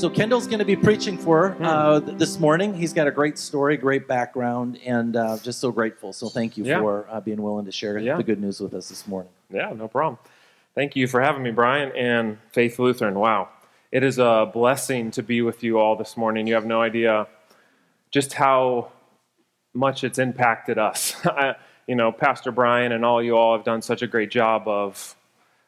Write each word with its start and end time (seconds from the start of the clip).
So 0.00 0.08
Kendall's 0.08 0.46
going 0.46 0.60
to 0.60 0.64
be 0.64 0.76
preaching 0.76 1.18
for 1.18 1.54
uh, 1.60 2.00
th- 2.00 2.16
this 2.16 2.40
morning. 2.40 2.72
He's 2.72 2.94
got 2.94 3.06
a 3.06 3.10
great 3.10 3.36
story, 3.36 3.76
great 3.76 4.08
background, 4.08 4.78
and 4.86 5.14
uh, 5.14 5.36
just 5.42 5.60
so 5.60 5.70
grateful. 5.70 6.14
So 6.14 6.30
thank 6.30 6.56
you 6.56 6.64
Yeah. 6.64 6.78
for 6.80 7.06
uh, 7.10 7.20
being 7.20 7.42
willing 7.42 7.66
to 7.66 7.70
share 7.72 7.98
Yeah. 7.98 8.16
the 8.16 8.22
good 8.22 8.40
news 8.40 8.60
with 8.60 8.72
us 8.72 8.88
this 8.88 9.06
morning. 9.06 9.30
Yeah, 9.50 9.74
no 9.76 9.88
problem. 9.88 10.16
Thank 10.74 10.96
you 10.96 11.06
for 11.06 11.20
having 11.20 11.42
me, 11.42 11.50
Brian, 11.50 11.92
and 11.94 12.38
Faith 12.50 12.78
Lutheran. 12.78 13.18
Wow. 13.18 13.50
It 13.92 14.02
is 14.02 14.18
a 14.18 14.50
blessing 14.50 15.10
to 15.10 15.22
be 15.22 15.42
with 15.42 15.62
you 15.62 15.78
all 15.78 15.96
this 15.96 16.16
morning. 16.16 16.46
You 16.46 16.54
have 16.54 16.64
no 16.64 16.80
idea 16.80 17.26
just 18.10 18.32
how 18.32 18.92
much 19.74 20.02
it's 20.02 20.18
impacted 20.18 20.78
us. 20.78 21.14
I, 21.26 21.56
you 21.86 21.94
know, 21.94 22.10
Pastor 22.10 22.52
Brian 22.52 22.92
and 22.92 23.04
all 23.04 23.22
you 23.22 23.36
all 23.36 23.54
have 23.54 23.66
done 23.66 23.82
such 23.82 24.00
a 24.00 24.06
great 24.06 24.30
job 24.30 24.66
of 24.66 25.14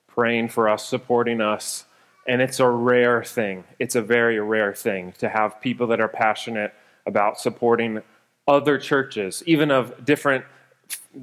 praying 0.06 0.48
for 0.48 0.70
us, 0.70 0.86
supporting 0.88 1.42
us, 1.42 1.84
and 2.26 2.40
it's 2.40 2.60
a 2.60 2.68
rare 2.68 3.24
thing. 3.24 3.64
It's 3.78 3.94
a 3.94 4.02
very 4.02 4.38
rare 4.40 4.74
thing 4.74 5.12
to 5.18 5.28
have 5.28 5.60
people 5.60 5.86
that 5.88 6.00
are 6.00 6.08
passionate 6.08 6.72
about 7.06 7.40
supporting 7.40 8.02
other 8.46 8.78
churches, 8.78 9.42
even 9.46 9.70
of 9.70 10.04
different 10.04 10.44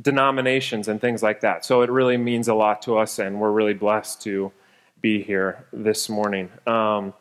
denominations 0.02 0.88
and 0.88 1.00
things 1.00 1.24
like 1.24 1.42
that. 1.42 1.66
So 1.66 1.82
it 1.82 1.90
really 1.90 2.18
means 2.18 2.48
a 2.48 2.54
lot 2.54 2.82
to 2.84 2.98
us, 2.98 3.20
and 3.20 3.40
we're 3.40 3.52
really 3.52 3.74
blessed 3.74 4.22
to 4.24 4.52
be 5.02 5.24
here 5.24 5.66
this 5.72 6.10
morning. 6.10 6.50
Um, 6.68 7.14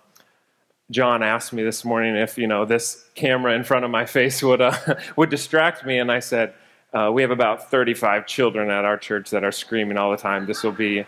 John 0.91 1.23
asked 1.23 1.53
me 1.53 1.63
this 1.63 1.85
morning 1.85 2.17
if 2.17 2.39
you 2.39 2.47
know 2.47 2.65
this 2.65 3.05
camera 3.15 3.53
in 3.53 3.63
front 3.63 3.85
of 3.85 3.91
my 3.91 4.07
face 4.17 4.42
would 4.42 4.61
uh, 4.61 4.77
would 5.17 5.31
distract 5.31 5.85
me, 5.85 5.98
and 5.98 6.11
I 6.11 6.20
said 6.20 6.55
uh, 6.92 7.11
we 7.13 7.23
have 7.23 7.31
about 7.31 7.70
35 7.70 8.27
children 8.27 8.70
at 8.70 8.85
our 8.85 8.97
church 8.97 9.31
that 9.31 9.45
are 9.45 9.53
screaming 9.53 9.98
all 9.98 10.11
the 10.11 10.17
time. 10.17 10.47
This 10.47 10.63
will 10.63 10.73
be 10.73 11.05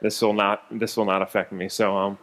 this 0.00 0.20
will 0.22 0.32
not 0.32 0.64
this 0.70 0.96
will 0.96 1.04
not 1.04 1.22
affect 1.22 1.52
me. 1.52 1.68
So 1.68 1.96
um, 1.96 2.18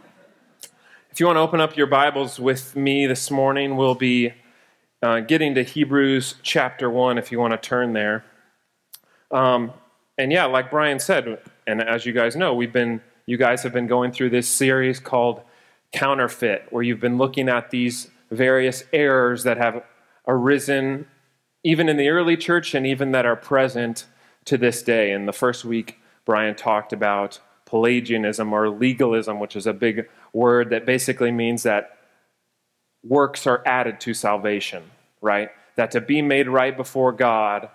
if 1.11 1.19
you 1.19 1.25
want 1.25 1.37
to 1.37 1.41
open 1.41 1.59
up 1.61 1.75
your 1.77 1.87
Bibles 1.87 2.39
with 2.39 2.75
me 2.75 3.07
this 3.07 3.31
morning, 3.31 3.75
we'll 3.75 3.95
be 3.95 4.33
uh, 5.01 5.21
getting 5.21 5.55
to 5.55 5.63
Hebrews 5.63 6.35
chapter 6.43 6.89
one. 6.89 7.17
If 7.17 7.31
you 7.31 7.39
want 7.39 7.53
to 7.53 7.57
turn 7.57 7.93
there. 7.93 8.25
Um, 9.31 9.73
and 10.17 10.31
yeah, 10.31 10.45
like 10.45 10.71
Brian 10.71 10.99
said, 10.99 11.39
and 11.67 11.81
as 11.81 12.05
you 12.05 12.13
guys 12.13 12.35
know, 12.35 12.53
we've 12.53 12.73
been, 12.73 13.01
you 13.25 13.37
guys 13.37 13.61
have 13.63 13.73
been 13.73 13.87
going 13.87 14.11
through 14.11 14.31
this 14.31 14.47
series 14.47 14.99
called 14.99 15.41
Counterfeit, 15.91 16.67
where 16.71 16.81
you've 16.81 16.99
been 16.99 17.17
looking 17.17 17.49
at 17.49 17.69
these 17.69 18.09
various 18.31 18.83
errors 18.93 19.43
that 19.43 19.57
have 19.57 19.83
arisen 20.27 21.07
even 21.63 21.89
in 21.89 21.97
the 21.97 22.09
early 22.09 22.37
church 22.37 22.73
and 22.73 22.87
even 22.87 23.11
that 23.11 23.25
are 23.25 23.35
present 23.35 24.05
to 24.45 24.57
this 24.57 24.81
day. 24.81 25.11
In 25.11 25.25
the 25.25 25.33
first 25.33 25.65
week, 25.65 25.99
Brian 26.25 26.55
talked 26.55 26.93
about 26.93 27.39
Pelagianism 27.67 28.51
or 28.51 28.69
legalism, 28.69 29.39
which 29.39 29.55
is 29.55 29.67
a 29.67 29.73
big 29.73 30.09
word 30.33 30.71
that 30.71 30.85
basically 30.85 31.31
means 31.31 31.63
that 31.63 31.97
works 33.03 33.45
are 33.45 33.61
added 33.65 33.99
to 34.01 34.13
salvation, 34.13 34.83
right? 35.21 35.49
That 35.75 35.91
to 35.91 36.01
be 36.01 36.21
made 36.21 36.47
right 36.47 36.75
before 36.75 37.11
God, 37.11 37.69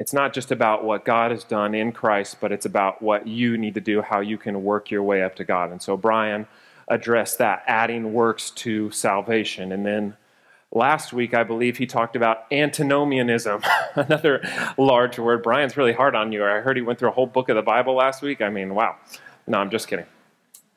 it's 0.00 0.12
not 0.12 0.32
just 0.32 0.50
about 0.50 0.84
what 0.84 1.04
God 1.04 1.30
has 1.30 1.44
done 1.44 1.74
in 1.74 1.92
Christ, 1.92 2.38
but 2.40 2.50
it's 2.50 2.66
about 2.66 3.00
what 3.00 3.26
you 3.26 3.56
need 3.56 3.74
to 3.74 3.80
do, 3.80 4.02
how 4.02 4.20
you 4.20 4.36
can 4.36 4.64
work 4.64 4.90
your 4.90 5.02
way 5.02 5.22
up 5.22 5.36
to 5.36 5.44
God. 5.44 5.70
And 5.70 5.80
so 5.80 5.96
Brian 5.96 6.48
addressed 6.88 7.38
that, 7.38 7.62
adding 7.66 8.12
works 8.12 8.50
to 8.50 8.90
salvation. 8.90 9.70
And 9.70 9.86
then 9.86 10.16
last 10.72 11.12
week, 11.12 11.34
I 11.34 11.44
believe 11.44 11.76
he 11.76 11.86
talked 11.86 12.16
about 12.16 12.44
antinomianism, 12.50 13.62
another 13.94 14.42
large 14.76 15.18
word. 15.18 15.42
Brian's 15.42 15.76
really 15.76 15.92
hard 15.92 16.14
on 16.14 16.32
you. 16.32 16.44
I 16.44 16.60
heard 16.60 16.76
he 16.76 16.82
went 16.82 16.98
through 16.98 17.10
a 17.10 17.12
whole 17.12 17.26
book 17.26 17.48
of 17.48 17.56
the 17.56 17.62
Bible 17.62 17.94
last 17.94 18.22
week. 18.22 18.40
I 18.40 18.48
mean, 18.48 18.74
wow. 18.74 18.96
No, 19.46 19.58
I'm 19.58 19.70
just 19.70 19.88
kidding. 19.88 20.06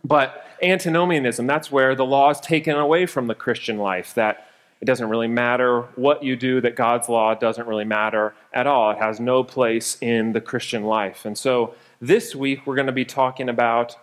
But 0.04 0.46
antinomianism, 0.62 1.48
that's 1.48 1.72
where 1.72 1.96
the 1.96 2.06
law 2.06 2.30
is 2.30 2.40
taken 2.40 2.76
away 2.76 3.06
from 3.06 3.28
the 3.28 3.36
Christian 3.36 3.78
life, 3.78 4.14
that 4.14 4.48
it 4.82 4.86
doesn't 4.86 5.10
really 5.10 5.28
matter 5.28 5.82
what 5.96 6.24
you 6.24 6.36
do, 6.36 6.62
that 6.62 6.76
God's 6.76 7.10
law 7.10 7.34
doesn't 7.34 7.66
really 7.66 7.86
matter 7.86 8.36
at 8.54 8.68
all. 8.68 8.92
It 8.92 8.98
has 8.98 9.20
no 9.20 9.44
place 9.44 9.98
in 10.02 10.34
the 10.34 10.42
Christian 10.42 10.84
life. 10.84 11.26
And 11.26 11.38
so 11.38 11.74
this 12.02 12.36
week 12.36 12.68
we're 12.68 12.76
going 12.76 12.86
to 12.86 12.92
be 12.92 13.06
talking 13.06 13.50
about 13.50 13.96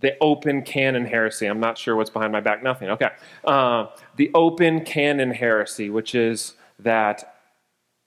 the 0.00 0.14
open 0.20 0.62
canon 0.62 1.04
heresy. 1.04 1.46
I'm 1.46 1.60
not 1.60 1.78
sure 1.78 1.96
what's 1.96 2.10
behind 2.10 2.32
my 2.32 2.40
back. 2.40 2.62
Nothing. 2.62 2.90
Okay. 2.90 3.10
Uh, 3.44 3.86
the 4.16 4.30
open 4.34 4.84
canon 4.84 5.30
heresy, 5.30 5.90
which 5.90 6.14
is 6.14 6.54
that 6.78 7.36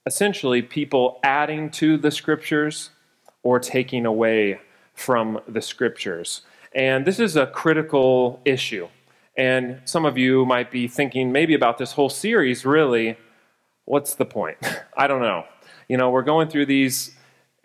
essentially 0.05 0.61
people 0.61 1.19
adding 1.23 1.69
to 1.69 1.97
the 1.97 2.11
scriptures 2.11 2.91
or 3.43 3.59
taking 3.59 4.05
away 4.05 4.59
from 4.93 5.39
the 5.47 5.61
scriptures. 5.61 6.41
And 6.73 7.05
this 7.05 7.19
is 7.19 7.35
a 7.35 7.47
critical 7.47 8.39
issue. 8.45 8.87
And 9.37 9.81
some 9.85 10.05
of 10.05 10.17
you 10.17 10.45
might 10.45 10.71
be 10.71 10.87
thinking 10.87 11.31
maybe 11.31 11.53
about 11.53 11.77
this 11.77 11.93
whole 11.93 12.09
series, 12.09 12.65
really, 12.65 13.17
what's 13.85 14.15
the 14.15 14.25
point? 14.25 14.57
I 14.97 15.07
don't 15.07 15.21
know. 15.21 15.45
You 15.87 15.97
know, 15.97 16.09
we're 16.09 16.21
going 16.21 16.47
through 16.47 16.67
these 16.67 17.15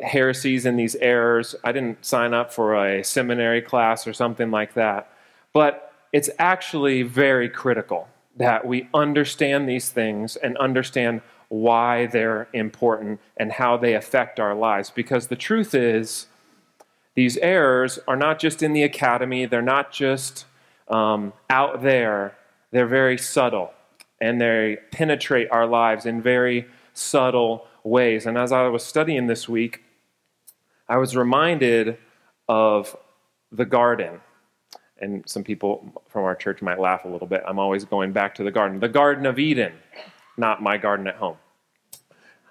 heresies 0.01 0.67
and 0.67 0.79
these 0.79 0.95
errors. 0.97 1.55
I 1.65 1.73
didn't 1.73 2.05
sign 2.05 2.35
up 2.35 2.53
for 2.53 2.75
a 2.75 3.03
seminary 3.03 3.63
class 3.63 4.07
or 4.07 4.13
something 4.13 4.51
like 4.51 4.75
that. 4.75 5.11
But 5.53 5.93
it's 6.13 6.31
actually 6.39 7.03
very 7.03 7.49
critical 7.49 8.09
that 8.37 8.67
we 8.67 8.89
understand 8.93 9.69
these 9.69 9.91
things 9.91 10.37
and 10.37 10.57
understand 10.59 11.23
why 11.49 12.07
they're 12.07 12.49
important 12.53 13.21
and 13.37 13.53
how 13.53 13.77
they 13.77 13.95
affect 13.95 14.39
our 14.39 14.55
lives. 14.55 14.91
Because 14.91 15.29
the 15.29 15.37
truth 15.37 15.75
is, 15.75 16.27
these 17.15 17.39
errors 17.39 17.99
are 18.07 18.17
not 18.17 18.39
just 18.39 18.63
in 18.63 18.73
the 18.75 18.83
academy, 18.83 19.47
they're 19.47 19.63
not 19.63 19.91
just 19.91 20.45
um, 20.89 21.33
out 21.49 21.83
there, 21.83 22.37
they're 22.71 22.87
very 22.87 23.17
subtle 23.17 23.73
and 24.21 24.41
they 24.41 24.79
penetrate 24.91 25.51
our 25.51 25.67
lives 25.67 26.07
in 26.07 26.21
very 26.21 26.67
subtle 26.95 27.67
ways. 27.85 28.27
And 28.27 28.37
as 28.37 28.53
I 28.53 28.67
was 28.69 28.83
studying 28.83 29.27
this 29.27 29.49
week, 29.49 29.83
I 30.89 30.99
was 30.99 31.17
reminded 31.17 31.99
of 32.49 32.97
the 33.51 33.65
garden. 33.65 34.21
And 34.99 35.29
some 35.29 35.45
people 35.45 36.03
from 36.09 36.25
our 36.25 36.35
church 36.35 36.63
might 36.63 36.79
laugh 36.79 37.05
a 37.05 37.09
little 37.09 37.27
bit. 37.27 37.43
I'm 37.47 37.59
always 37.59 37.85
going 37.85 38.13
back 38.13 38.35
to 38.37 38.45
the 38.45 38.51
garden. 38.51 38.81
The 38.81 38.89
Garden 38.89 39.27
of 39.27 39.39
Eden, 39.39 39.75
not 40.37 40.63
my 40.63 40.79
garden 40.79 41.07
at 41.07 41.17
home. 41.17 41.37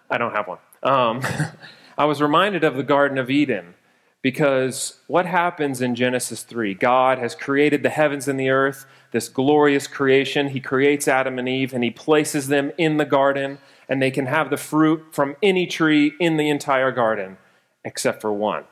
I 0.10 0.18
don't 0.18 0.34
have 0.34 0.48
one. 0.48 0.60
Um, 0.84 1.22
I 1.98 2.06
was 2.06 2.22
reminded 2.22 2.64
of 2.64 2.76
the 2.76 2.84
Garden 2.84 3.18
of 3.18 3.32
Eden 3.32 3.74
because 4.22 5.00
what 5.08 5.26
happens 5.26 5.82
in 5.82 5.96
Genesis 5.96 6.44
3? 6.44 6.76
God 6.76 7.18
has 7.18 7.34
created 7.34 7.82
the 7.82 7.90
heavens 7.90 8.28
and 8.28 8.40
the 8.40 8.50
earth, 8.50 8.86
this 9.12 9.30
glorious 9.30 9.88
creation. 9.88 10.50
He 10.50 10.60
creates 10.60 11.08
Adam 11.08 11.40
and 11.40 11.50
Eve 11.50 11.74
and 11.74 11.84
he 11.84 11.92
places 11.92 12.48
them 12.48 12.72
in 12.78 12.98
the 12.98 13.06
garden, 13.06 13.58
and 13.88 14.02
they 14.02 14.12
can 14.12 14.26
have 14.28 14.50
the 14.50 14.58
fruit 14.58 15.04
from 15.12 15.36
any 15.42 15.66
tree 15.66 16.14
in 16.20 16.38
the 16.38 16.50
entire 16.50 16.92
garden 16.92 17.38
except 17.86 18.20
for 18.20 18.34
one. 18.34 18.66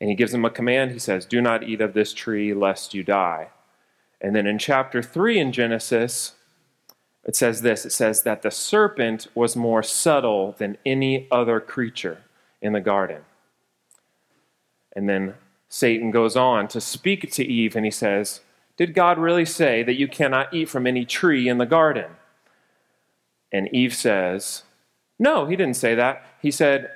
And 0.00 0.08
he 0.08 0.14
gives 0.14 0.32
them 0.32 0.44
a 0.44 0.50
command. 0.50 0.92
He 0.92 0.98
says, 0.98 1.26
Do 1.26 1.40
not 1.40 1.64
eat 1.64 1.80
of 1.80 1.94
this 1.94 2.12
tree 2.12 2.54
lest 2.54 2.94
you 2.94 3.02
die. 3.02 3.48
And 4.20 4.36
then 4.36 4.46
in 4.46 4.58
chapter 4.58 5.02
3 5.02 5.40
in 5.40 5.52
Genesis, 5.52 6.34
it 7.24 7.34
says 7.34 7.62
this 7.62 7.84
it 7.86 7.92
says 7.92 8.22
that 8.22 8.42
the 8.42 8.50
serpent 8.50 9.26
was 9.34 9.56
more 9.56 9.82
subtle 9.82 10.52
than 10.58 10.78
any 10.84 11.26
other 11.30 11.58
creature 11.58 12.22
in 12.60 12.72
the 12.72 12.80
garden. 12.80 13.22
And 14.94 15.08
then 15.08 15.34
Satan 15.68 16.10
goes 16.10 16.36
on 16.36 16.68
to 16.68 16.80
speak 16.80 17.32
to 17.32 17.44
Eve 17.44 17.74
and 17.74 17.84
he 17.84 17.90
says, 17.90 18.40
Did 18.76 18.94
God 18.94 19.18
really 19.18 19.46
say 19.46 19.82
that 19.82 19.98
you 19.98 20.06
cannot 20.06 20.52
eat 20.52 20.68
from 20.68 20.86
any 20.86 21.04
tree 21.04 21.48
in 21.48 21.58
the 21.58 21.66
garden? 21.66 22.10
And 23.50 23.74
Eve 23.74 23.94
says, 23.94 24.64
No, 25.18 25.46
he 25.46 25.56
didn't 25.56 25.76
say 25.76 25.94
that. 25.94 26.24
He 26.42 26.50
said 26.50 26.90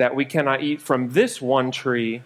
that 0.00 0.14
we 0.14 0.24
cannot 0.24 0.62
eat 0.62 0.80
from 0.80 1.10
this 1.10 1.42
one 1.42 1.70
tree 1.70 2.22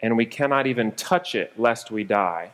and 0.00 0.16
we 0.16 0.24
cannot 0.24 0.66
even 0.66 0.90
touch 0.92 1.34
it 1.34 1.52
lest 1.60 1.90
we 1.90 2.02
die. 2.02 2.52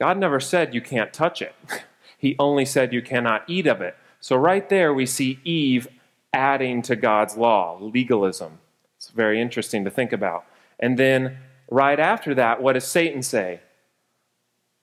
God 0.00 0.18
never 0.18 0.40
said 0.40 0.74
you 0.74 0.80
can't 0.80 1.12
touch 1.12 1.40
it. 1.40 1.54
He 2.18 2.34
only 2.38 2.64
said 2.64 2.94
you 2.94 3.02
cannot 3.02 3.44
eat 3.46 3.66
of 3.66 3.82
it. 3.82 3.94
So, 4.20 4.36
right 4.36 4.66
there, 4.70 4.92
we 4.94 5.04
see 5.04 5.38
Eve 5.44 5.86
adding 6.32 6.80
to 6.82 6.96
God's 6.96 7.36
law, 7.36 7.78
legalism. 7.78 8.58
It's 8.96 9.10
very 9.10 9.38
interesting 9.38 9.84
to 9.84 9.90
think 9.90 10.14
about. 10.14 10.46
And 10.80 10.98
then, 10.98 11.36
right 11.70 12.00
after 12.00 12.34
that, 12.34 12.62
what 12.62 12.72
does 12.72 12.86
Satan 12.86 13.22
say? 13.22 13.60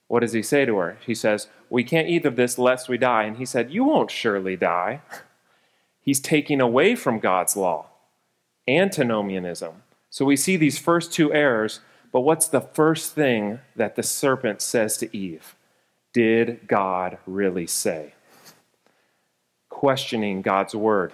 What 0.06 0.20
does 0.20 0.32
he 0.32 0.42
say 0.42 0.64
to 0.64 0.76
her? 0.76 0.96
He 1.04 1.14
says, 1.14 1.48
We 1.68 1.82
can't 1.82 2.08
eat 2.08 2.24
of 2.24 2.36
this 2.36 2.56
lest 2.56 2.88
we 2.88 2.98
die. 2.98 3.24
And 3.24 3.36
he 3.36 3.44
said, 3.44 3.72
You 3.72 3.82
won't 3.82 4.12
surely 4.12 4.56
die. 4.56 5.02
He's 6.04 6.20
taking 6.20 6.60
away 6.60 6.94
from 6.94 7.18
God's 7.18 7.56
law, 7.56 7.86
antinomianism. 8.68 9.82
So 10.10 10.26
we 10.26 10.36
see 10.36 10.56
these 10.58 10.78
first 10.78 11.12
two 11.12 11.32
errors, 11.32 11.80
but 12.12 12.20
what's 12.20 12.46
the 12.46 12.60
first 12.60 13.14
thing 13.14 13.60
that 13.74 13.96
the 13.96 14.02
serpent 14.02 14.60
says 14.60 14.98
to 14.98 15.16
Eve? 15.16 15.56
Did 16.12 16.68
God 16.68 17.16
really 17.26 17.66
say? 17.66 18.12
Questioning 19.70 20.42
God's 20.42 20.74
word. 20.74 21.12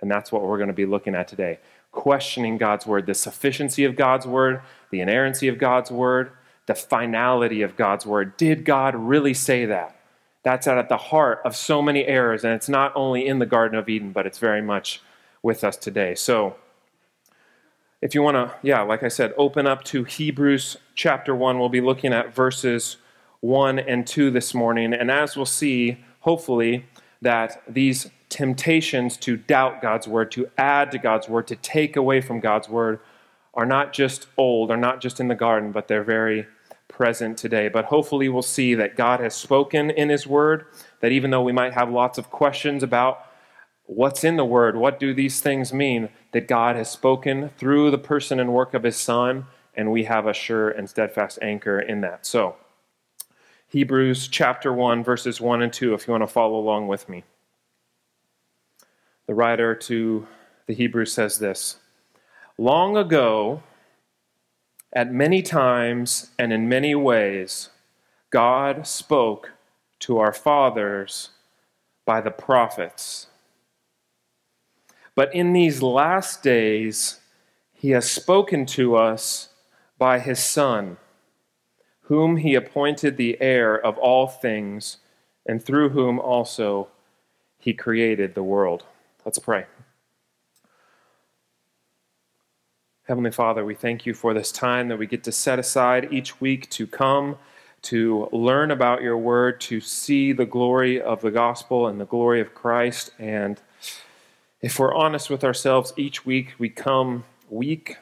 And 0.00 0.10
that's 0.10 0.32
what 0.32 0.42
we're 0.42 0.58
going 0.58 0.66
to 0.66 0.74
be 0.74 0.84
looking 0.84 1.14
at 1.14 1.28
today. 1.28 1.60
Questioning 1.92 2.58
God's 2.58 2.86
word, 2.86 3.06
the 3.06 3.14
sufficiency 3.14 3.84
of 3.84 3.94
God's 3.94 4.26
word, 4.26 4.62
the 4.90 5.00
inerrancy 5.00 5.46
of 5.46 5.58
God's 5.58 5.92
word, 5.92 6.32
the 6.66 6.74
finality 6.74 7.62
of 7.62 7.76
God's 7.76 8.04
word. 8.04 8.36
Did 8.36 8.64
God 8.64 8.96
really 8.96 9.32
say 9.32 9.64
that? 9.66 9.96
That's 10.42 10.66
at 10.66 10.88
the 10.88 10.96
heart 10.96 11.40
of 11.44 11.54
so 11.54 11.80
many 11.80 12.04
errors, 12.04 12.44
and 12.44 12.52
it's 12.52 12.68
not 12.68 12.92
only 12.96 13.26
in 13.26 13.38
the 13.38 13.46
Garden 13.46 13.78
of 13.78 13.88
Eden, 13.88 14.12
but 14.12 14.26
it's 14.26 14.38
very 14.38 14.62
much 14.62 15.00
with 15.42 15.62
us 15.62 15.76
today. 15.76 16.14
So, 16.14 16.56
if 18.00 18.16
you 18.16 18.22
want 18.22 18.34
to, 18.34 18.52
yeah, 18.62 18.82
like 18.82 19.04
I 19.04 19.08
said, 19.08 19.32
open 19.36 19.66
up 19.68 19.84
to 19.84 20.02
Hebrews 20.02 20.76
chapter 20.96 21.36
1. 21.36 21.60
We'll 21.60 21.68
be 21.68 21.80
looking 21.80 22.12
at 22.12 22.34
verses 22.34 22.96
1 23.40 23.78
and 23.78 24.04
2 24.04 24.32
this 24.32 24.52
morning. 24.52 24.92
And 24.92 25.08
as 25.08 25.36
we'll 25.36 25.46
see, 25.46 25.98
hopefully, 26.20 26.86
that 27.20 27.62
these 27.68 28.10
temptations 28.28 29.16
to 29.18 29.36
doubt 29.36 29.80
God's 29.80 30.08
word, 30.08 30.32
to 30.32 30.50
add 30.58 30.90
to 30.90 30.98
God's 30.98 31.28
word, 31.28 31.46
to 31.46 31.56
take 31.56 31.94
away 31.94 32.20
from 32.20 32.40
God's 32.40 32.68
word, 32.68 32.98
are 33.54 33.66
not 33.66 33.92
just 33.92 34.26
old, 34.36 34.72
are 34.72 34.76
not 34.76 35.00
just 35.00 35.20
in 35.20 35.28
the 35.28 35.34
garden, 35.36 35.70
but 35.70 35.86
they're 35.86 36.02
very 36.02 36.48
present 36.92 37.36
today. 37.36 37.68
But 37.68 37.86
hopefully, 37.86 38.28
we'll 38.28 38.42
see 38.42 38.74
that 38.74 38.96
God 38.96 39.20
has 39.20 39.34
spoken 39.34 39.90
in 39.90 40.08
His 40.08 40.26
Word, 40.26 40.66
that 41.00 41.12
even 41.12 41.30
though 41.30 41.42
we 41.42 41.52
might 41.52 41.72
have 41.72 41.90
lots 41.90 42.18
of 42.18 42.30
questions 42.30 42.82
about 42.82 43.26
what's 43.86 44.22
in 44.22 44.36
the 44.36 44.44
Word, 44.44 44.76
what 44.76 45.00
do 45.00 45.12
these 45.12 45.40
things 45.40 45.72
mean, 45.72 46.08
that 46.32 46.46
God 46.46 46.76
has 46.76 46.90
spoken 46.90 47.50
through 47.58 47.90
the 47.90 47.98
person 47.98 48.38
and 48.38 48.52
work 48.52 48.74
of 48.74 48.84
His 48.84 48.96
Son, 48.96 49.46
and 49.74 49.90
we 49.90 50.04
have 50.04 50.26
a 50.26 50.32
sure 50.32 50.70
and 50.70 50.88
steadfast 50.88 51.38
anchor 51.42 51.80
in 51.80 52.02
that. 52.02 52.24
So, 52.26 52.56
Hebrews 53.68 54.28
chapter 54.28 54.72
1, 54.72 55.02
verses 55.02 55.40
1 55.40 55.62
and 55.62 55.72
2, 55.72 55.94
if 55.94 56.06
you 56.06 56.12
want 56.12 56.22
to 56.22 56.26
follow 56.26 56.58
along 56.58 56.88
with 56.88 57.08
me. 57.08 57.24
The 59.26 59.34
writer 59.34 59.74
to 59.74 60.26
the 60.66 60.74
Hebrews 60.74 61.12
says 61.12 61.38
this 61.38 61.78
Long 62.58 62.96
ago, 62.96 63.62
at 64.92 65.12
many 65.12 65.42
times 65.42 66.30
and 66.38 66.52
in 66.52 66.68
many 66.68 66.94
ways, 66.94 67.70
God 68.30 68.86
spoke 68.86 69.52
to 70.00 70.18
our 70.18 70.32
fathers 70.32 71.30
by 72.04 72.20
the 72.20 72.30
prophets. 72.30 73.28
But 75.14 75.34
in 75.34 75.52
these 75.52 75.82
last 75.82 76.42
days, 76.42 77.20
he 77.72 77.90
has 77.90 78.10
spoken 78.10 78.66
to 78.66 78.96
us 78.96 79.48
by 79.98 80.18
his 80.18 80.42
Son, 80.42 80.96
whom 82.02 82.38
he 82.38 82.54
appointed 82.54 83.16
the 83.16 83.40
heir 83.40 83.78
of 83.78 83.98
all 83.98 84.26
things, 84.26 84.98
and 85.46 85.62
through 85.62 85.90
whom 85.90 86.18
also 86.18 86.88
he 87.58 87.72
created 87.72 88.34
the 88.34 88.42
world. 88.42 88.84
Let's 89.24 89.38
pray. 89.38 89.66
Heavenly 93.12 93.30
Father, 93.30 93.62
we 93.62 93.74
thank 93.74 94.06
you 94.06 94.14
for 94.14 94.32
this 94.32 94.50
time 94.50 94.88
that 94.88 94.96
we 94.96 95.06
get 95.06 95.22
to 95.24 95.32
set 95.32 95.58
aside 95.58 96.08
each 96.10 96.40
week 96.40 96.70
to 96.70 96.86
come, 96.86 97.36
to 97.82 98.26
learn 98.32 98.70
about 98.70 99.02
your 99.02 99.18
word, 99.18 99.60
to 99.60 99.82
see 99.82 100.32
the 100.32 100.46
glory 100.46 100.98
of 100.98 101.20
the 101.20 101.30
gospel 101.30 101.88
and 101.88 102.00
the 102.00 102.06
glory 102.06 102.40
of 102.40 102.54
Christ. 102.54 103.10
And 103.18 103.60
if 104.62 104.78
we're 104.78 104.94
honest 104.94 105.28
with 105.28 105.44
ourselves, 105.44 105.92
each 105.98 106.24
week 106.24 106.54
we 106.58 106.70
come 106.70 107.24
weak, 107.50 107.98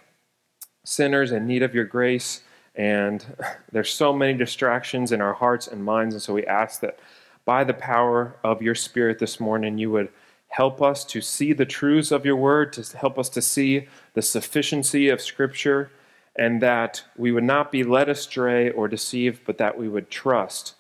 sinners 0.85 1.33
in 1.33 1.45
need 1.45 1.65
of 1.65 1.75
your 1.75 1.87
grace. 1.87 2.45
And 2.77 3.25
there's 3.73 3.93
so 3.93 4.13
many 4.13 4.39
distractions 4.39 5.11
in 5.11 5.21
our 5.21 5.35
hearts 5.35 5.67
and 5.67 5.85
minds. 5.85 6.15
And 6.15 6.23
so 6.23 6.35
we 6.35 6.47
ask 6.47 6.83
that 6.83 7.01
by 7.45 7.65
the 7.65 7.75
power 7.75 8.37
of 8.45 8.63
your 8.63 8.77
Spirit 8.77 9.19
this 9.19 9.41
morning, 9.41 9.77
you 9.77 9.91
would 9.91 10.11
help 10.51 10.81
us 10.81 11.05
to 11.07 11.21
see 11.21 11.53
the 11.53 11.67
truths 11.67 12.13
of 12.13 12.25
your 12.25 12.37
word, 12.37 12.73
to 12.75 12.97
help 12.97 13.19
us 13.19 13.29
to 13.31 13.43
see 13.43 13.89
the 14.15 14.23
sufficiency 14.23 15.09
of 15.09 15.21
Scripture, 15.21 15.91
and 16.37 16.63
that 16.63 17.05
we 17.17 17.33
would 17.33 17.45
not 17.45 17.73
be 17.73 17.85
led 17.85 18.09
astray 18.09 18.71
or 18.71 18.89
deceived, 18.89 19.43
but 19.45 19.59
that 19.59 19.77
we 19.79 19.89
would 19.89 20.11
trust 20.11 20.75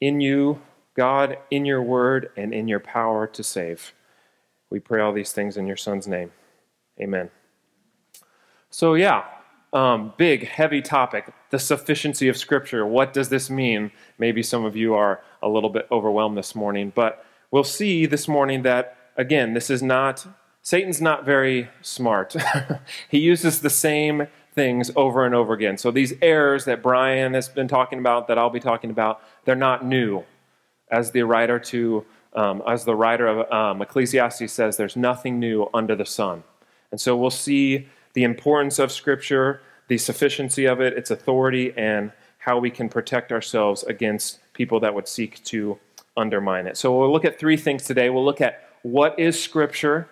in 0.00 0.20
you, 0.20 0.62
God, 0.94 1.38
in 1.50 1.64
your 1.64 1.82
word, 1.82 2.30
and 2.36 2.54
in 2.54 2.68
your 2.68 2.80
power 2.80 3.26
to 3.26 3.42
save. 3.42 3.92
We 4.70 4.78
pray 4.80 5.00
all 5.00 5.12
these 5.12 5.32
things 5.32 5.56
in 5.56 5.66
your 5.66 5.76
Son's 5.76 6.06
name. 6.06 6.30
Amen. 7.00 7.30
So, 8.70 8.94
yeah, 8.94 9.24
um, 9.72 10.12
big, 10.16 10.46
heavy 10.46 10.82
topic 10.82 11.32
the 11.50 11.58
sufficiency 11.58 12.28
of 12.28 12.36
Scripture. 12.36 12.86
What 12.86 13.12
does 13.12 13.28
this 13.30 13.48
mean? 13.48 13.90
Maybe 14.18 14.42
some 14.42 14.64
of 14.64 14.76
you 14.76 14.94
are 14.94 15.22
a 15.42 15.48
little 15.48 15.70
bit 15.70 15.86
overwhelmed 15.90 16.36
this 16.36 16.54
morning, 16.54 16.92
but 16.94 17.24
we'll 17.50 17.64
see 17.64 18.06
this 18.06 18.28
morning 18.28 18.62
that, 18.62 18.96
again, 19.16 19.54
this 19.54 19.70
is 19.70 19.82
not, 19.82 20.26
Satan's 20.68 21.00
not 21.00 21.24
very 21.24 21.70
smart. 21.80 22.36
he 23.08 23.18
uses 23.18 23.62
the 23.62 23.70
same 23.70 24.26
things 24.52 24.90
over 24.96 25.24
and 25.24 25.34
over 25.34 25.54
again. 25.54 25.78
So 25.78 25.90
these 25.90 26.12
errors 26.20 26.66
that 26.66 26.82
Brian 26.82 27.32
has 27.32 27.48
been 27.48 27.68
talking 27.68 27.98
about, 27.98 28.28
that 28.28 28.36
I'll 28.36 28.50
be 28.50 28.60
talking 28.60 28.90
about, 28.90 29.22
they're 29.46 29.54
not 29.54 29.86
new. 29.86 30.24
As 30.90 31.12
the 31.12 31.22
writer 31.22 31.58
to, 31.58 32.04
um, 32.34 32.62
as 32.68 32.84
the 32.84 32.94
writer 32.94 33.26
of 33.26 33.50
um, 33.50 33.80
Ecclesiastes 33.80 34.52
says, 34.52 34.76
there's 34.76 34.94
nothing 34.94 35.38
new 35.40 35.70
under 35.72 35.96
the 35.96 36.04
sun. 36.04 36.44
And 36.90 37.00
so 37.00 37.16
we'll 37.16 37.30
see 37.30 37.88
the 38.12 38.24
importance 38.24 38.78
of 38.78 38.92
Scripture, 38.92 39.62
the 39.86 39.96
sufficiency 39.96 40.66
of 40.66 40.82
it, 40.82 40.92
its 40.92 41.10
authority, 41.10 41.72
and 41.78 42.12
how 42.36 42.58
we 42.58 42.70
can 42.70 42.90
protect 42.90 43.32
ourselves 43.32 43.84
against 43.84 44.38
people 44.52 44.80
that 44.80 44.94
would 44.94 45.08
seek 45.08 45.42
to 45.44 45.78
undermine 46.14 46.66
it. 46.66 46.76
So 46.76 46.94
we'll 46.94 47.10
look 47.10 47.24
at 47.24 47.38
three 47.38 47.56
things 47.56 47.84
today. 47.84 48.10
We'll 48.10 48.22
look 48.22 48.42
at 48.42 48.68
what 48.82 49.18
is 49.18 49.42
Scripture, 49.42 50.10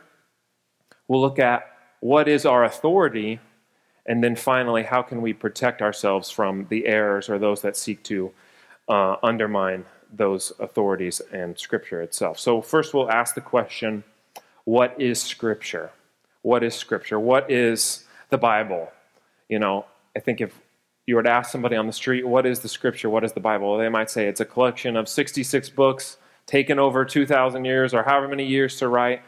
we'll 1.08 1.20
look 1.20 1.38
at 1.38 1.66
what 2.00 2.28
is 2.28 2.46
our 2.46 2.64
authority, 2.64 3.40
and 4.06 4.22
then 4.22 4.36
finally, 4.36 4.82
how 4.82 5.02
can 5.02 5.22
we 5.22 5.32
protect 5.32 5.82
ourselves 5.82 6.30
from 6.30 6.66
the 6.68 6.86
errors 6.86 7.28
or 7.28 7.38
those 7.38 7.62
that 7.62 7.76
seek 7.76 8.02
to 8.04 8.32
uh, 8.88 9.16
undermine 9.22 9.84
those 10.12 10.52
authorities 10.58 11.20
and 11.32 11.58
Scripture 11.58 12.00
itself. 12.00 12.38
So, 12.38 12.60
first, 12.60 12.94
we'll 12.94 13.10
ask 13.10 13.34
the 13.34 13.40
question 13.40 14.04
what 14.64 14.94
is 15.00 15.20
Scripture? 15.20 15.90
What 16.42 16.62
is 16.62 16.74
Scripture? 16.74 17.18
What 17.18 17.50
is 17.50 18.04
the 18.30 18.38
Bible? 18.38 18.92
You 19.48 19.58
know, 19.58 19.86
I 20.16 20.20
think 20.20 20.40
if 20.40 20.58
you 21.06 21.14
were 21.14 21.22
to 21.22 21.30
ask 21.30 21.50
somebody 21.50 21.76
on 21.76 21.86
the 21.86 21.92
street, 21.92 22.26
what 22.26 22.46
is 22.46 22.60
the 22.60 22.68
scripture? 22.68 23.08
What 23.08 23.22
is 23.22 23.32
the 23.32 23.40
Bible? 23.40 23.78
They 23.78 23.88
might 23.88 24.10
say 24.10 24.26
it's 24.26 24.40
a 24.40 24.44
collection 24.44 24.96
of 24.96 25.08
66 25.08 25.70
books 25.70 26.16
taken 26.46 26.80
over 26.80 27.04
2,000 27.04 27.64
years 27.64 27.94
or 27.94 28.02
however 28.02 28.26
many 28.26 28.44
years 28.44 28.76
to 28.78 28.88
write. 28.88 29.22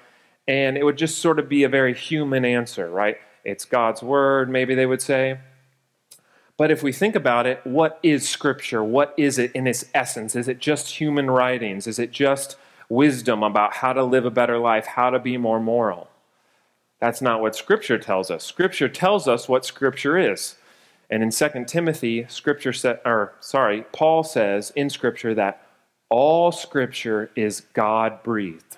And 0.49 0.77
it 0.77 0.83
would 0.83 0.99
just 0.99 1.19
sort 1.19 1.39
of 1.39 1.49
be 1.49 1.63
a 1.63 1.69
very 1.69 1.95
human 1.95 2.45
answer, 2.45 2.91
right? 2.91 3.19
It's 3.45 3.65
God's 3.65 4.03
word, 4.03 4.51
maybe 4.51 4.75
they 4.75 4.87
would 4.87 5.03
say. 5.03 5.39
But 6.57 6.73
if 6.73 6.83
we 6.83 6.93
think 6.93 7.15
about 7.15 7.47
it, 7.47 7.61
what 7.65 8.01
is 8.03 8.29
Scripture? 8.29 8.83
What 8.83 9.15
is 9.17 9.39
it 9.39 9.53
in 9.53 9.69
its 9.69 9.85
essence? 9.95 10.35
Is 10.35 10.49
it 10.49 10.59
just 10.59 10.97
human 10.97 11.31
writings? 11.31 11.87
Is 11.87 12.01
it 12.01 12.11
just 12.11 12.57
wisdom 12.89 13.45
about 13.45 13.75
how 13.75 13.93
to 13.93 14.03
live 14.03 14.25
a 14.25 14.31
better 14.31 14.59
life, 14.59 14.87
how 14.87 15.11
to 15.11 15.21
be 15.21 15.37
more 15.37 15.61
moral? 15.61 16.09
That's 16.99 17.23
not 17.23 17.41
what 17.41 17.55
Scripture 17.55 17.99
tells 17.99 18.29
us. 18.29 18.43
Scripture 18.43 18.89
tells 18.89 19.29
us 19.29 19.49
what 19.49 19.65
Scripture 19.65 20.19
is. 20.19 20.57
And 21.11 21.23
in 21.23 21.31
2 21.31 21.65
Timothy, 21.67 22.27
scripture 22.29 22.73
sa- 22.73 22.97
or 23.05 23.35
sorry, 23.41 23.85
Paul 23.93 24.23
says 24.23 24.73
in 24.77 24.91
scripture 24.91 25.35
that 25.35 25.67
all 26.11 26.53
scripture 26.53 27.31
is 27.35 27.63
God 27.73 28.23
breathed. 28.23 28.77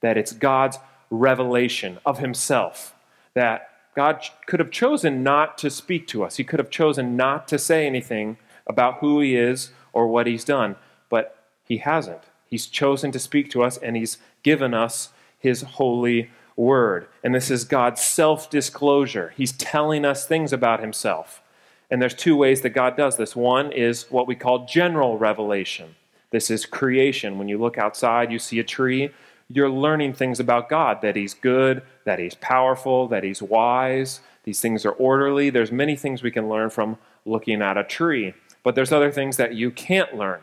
That 0.00 0.16
it's 0.16 0.32
God's 0.32 0.78
revelation 1.10 1.98
of 2.04 2.18
himself. 2.18 2.94
That 3.34 3.68
God 3.94 4.24
could 4.46 4.60
have 4.60 4.70
chosen 4.70 5.22
not 5.22 5.58
to 5.58 5.70
speak 5.70 6.06
to 6.08 6.24
us. 6.24 6.36
He 6.36 6.44
could 6.44 6.58
have 6.58 6.70
chosen 6.70 7.16
not 7.16 7.48
to 7.48 7.58
say 7.58 7.86
anything 7.86 8.36
about 8.66 8.98
who 8.98 9.20
he 9.20 9.36
is 9.36 9.70
or 9.92 10.06
what 10.06 10.26
he's 10.26 10.44
done, 10.44 10.76
but 11.08 11.44
he 11.64 11.78
hasn't. 11.78 12.22
He's 12.46 12.66
chosen 12.66 13.12
to 13.12 13.18
speak 13.18 13.50
to 13.50 13.62
us 13.62 13.76
and 13.76 13.96
he's 13.96 14.18
given 14.42 14.74
us 14.74 15.10
his 15.38 15.62
holy 15.62 16.30
word. 16.56 17.06
And 17.22 17.34
this 17.34 17.50
is 17.50 17.64
God's 17.64 18.02
self 18.02 18.50
disclosure. 18.50 19.32
He's 19.36 19.52
telling 19.52 20.04
us 20.04 20.26
things 20.26 20.52
about 20.52 20.80
himself. 20.80 21.42
And 21.90 22.02
there's 22.02 22.14
two 22.14 22.36
ways 22.36 22.60
that 22.62 22.70
God 22.70 22.96
does 22.96 23.16
this. 23.16 23.34
One 23.34 23.72
is 23.72 24.10
what 24.10 24.26
we 24.26 24.34
call 24.34 24.66
general 24.66 25.16
revelation. 25.16 25.94
This 26.30 26.50
is 26.50 26.66
creation. 26.66 27.38
When 27.38 27.48
you 27.48 27.56
look 27.56 27.78
outside, 27.78 28.30
you 28.30 28.38
see 28.38 28.58
a 28.58 28.64
tree, 28.64 29.10
you're 29.48 29.70
learning 29.70 30.14
things 30.14 30.40
about 30.40 30.68
God 30.68 31.00
that 31.02 31.16
He's 31.16 31.34
good, 31.34 31.82
that 32.04 32.18
He's 32.18 32.34
powerful, 32.34 33.08
that 33.08 33.24
He's 33.24 33.42
wise. 33.42 34.20
These 34.44 34.60
things 34.60 34.84
are 34.84 34.92
orderly. 34.92 35.50
There's 35.50 35.72
many 35.72 35.96
things 35.96 36.22
we 36.22 36.30
can 36.30 36.48
learn 36.48 36.70
from 36.70 36.98
looking 37.24 37.62
at 37.62 37.76
a 37.76 37.84
tree. 37.84 38.34
But 38.62 38.74
there's 38.74 38.92
other 38.92 39.10
things 39.10 39.36
that 39.36 39.54
you 39.54 39.70
can't 39.70 40.14
learn 40.14 40.40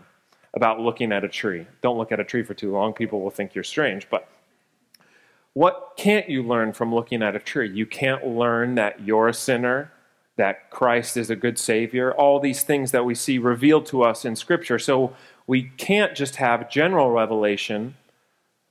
about 0.54 0.80
looking 0.80 1.12
at 1.12 1.24
a 1.24 1.30
tree. 1.30 1.68
Don't 1.82 1.98
look 1.98 2.12
at 2.12 2.20
a 2.20 2.24
tree 2.24 2.44
for 2.44 2.54
too 2.54 2.72
long, 2.72 2.94
people 2.94 3.22
will 3.22 3.30
think 3.30 3.54
you're 3.54 3.64
strange. 3.64 4.08
But 4.10 4.28
what 5.54 5.94
can't 5.96 6.30
you 6.30 6.44
learn 6.44 6.74
from 6.74 6.94
looking 6.94 7.22
at 7.22 7.36
a 7.36 7.40
tree? 7.40 7.70
You 7.70 7.86
can't 7.86 8.26
learn 8.26 8.76
that 8.76 9.02
you're 9.02 9.28
a 9.28 9.34
sinner 9.34 9.92
that 10.38 10.70
Christ 10.70 11.16
is 11.16 11.30
a 11.30 11.36
good 11.36 11.58
Savior, 11.58 12.12
all 12.14 12.40
these 12.40 12.64
things 12.64 12.92
that 12.92 13.06
we 13.06 13.16
see 13.16 13.38
revealed 13.38 13.86
to 13.88 14.04
us 14.04 14.26
in 14.26 14.36
Scripture. 14.36 14.78
So 14.78 15.16
we 15.48 15.64
can't 15.78 16.16
just 16.16 16.38
have 16.38 16.70
general 16.70 17.12
revelation, 17.12 17.96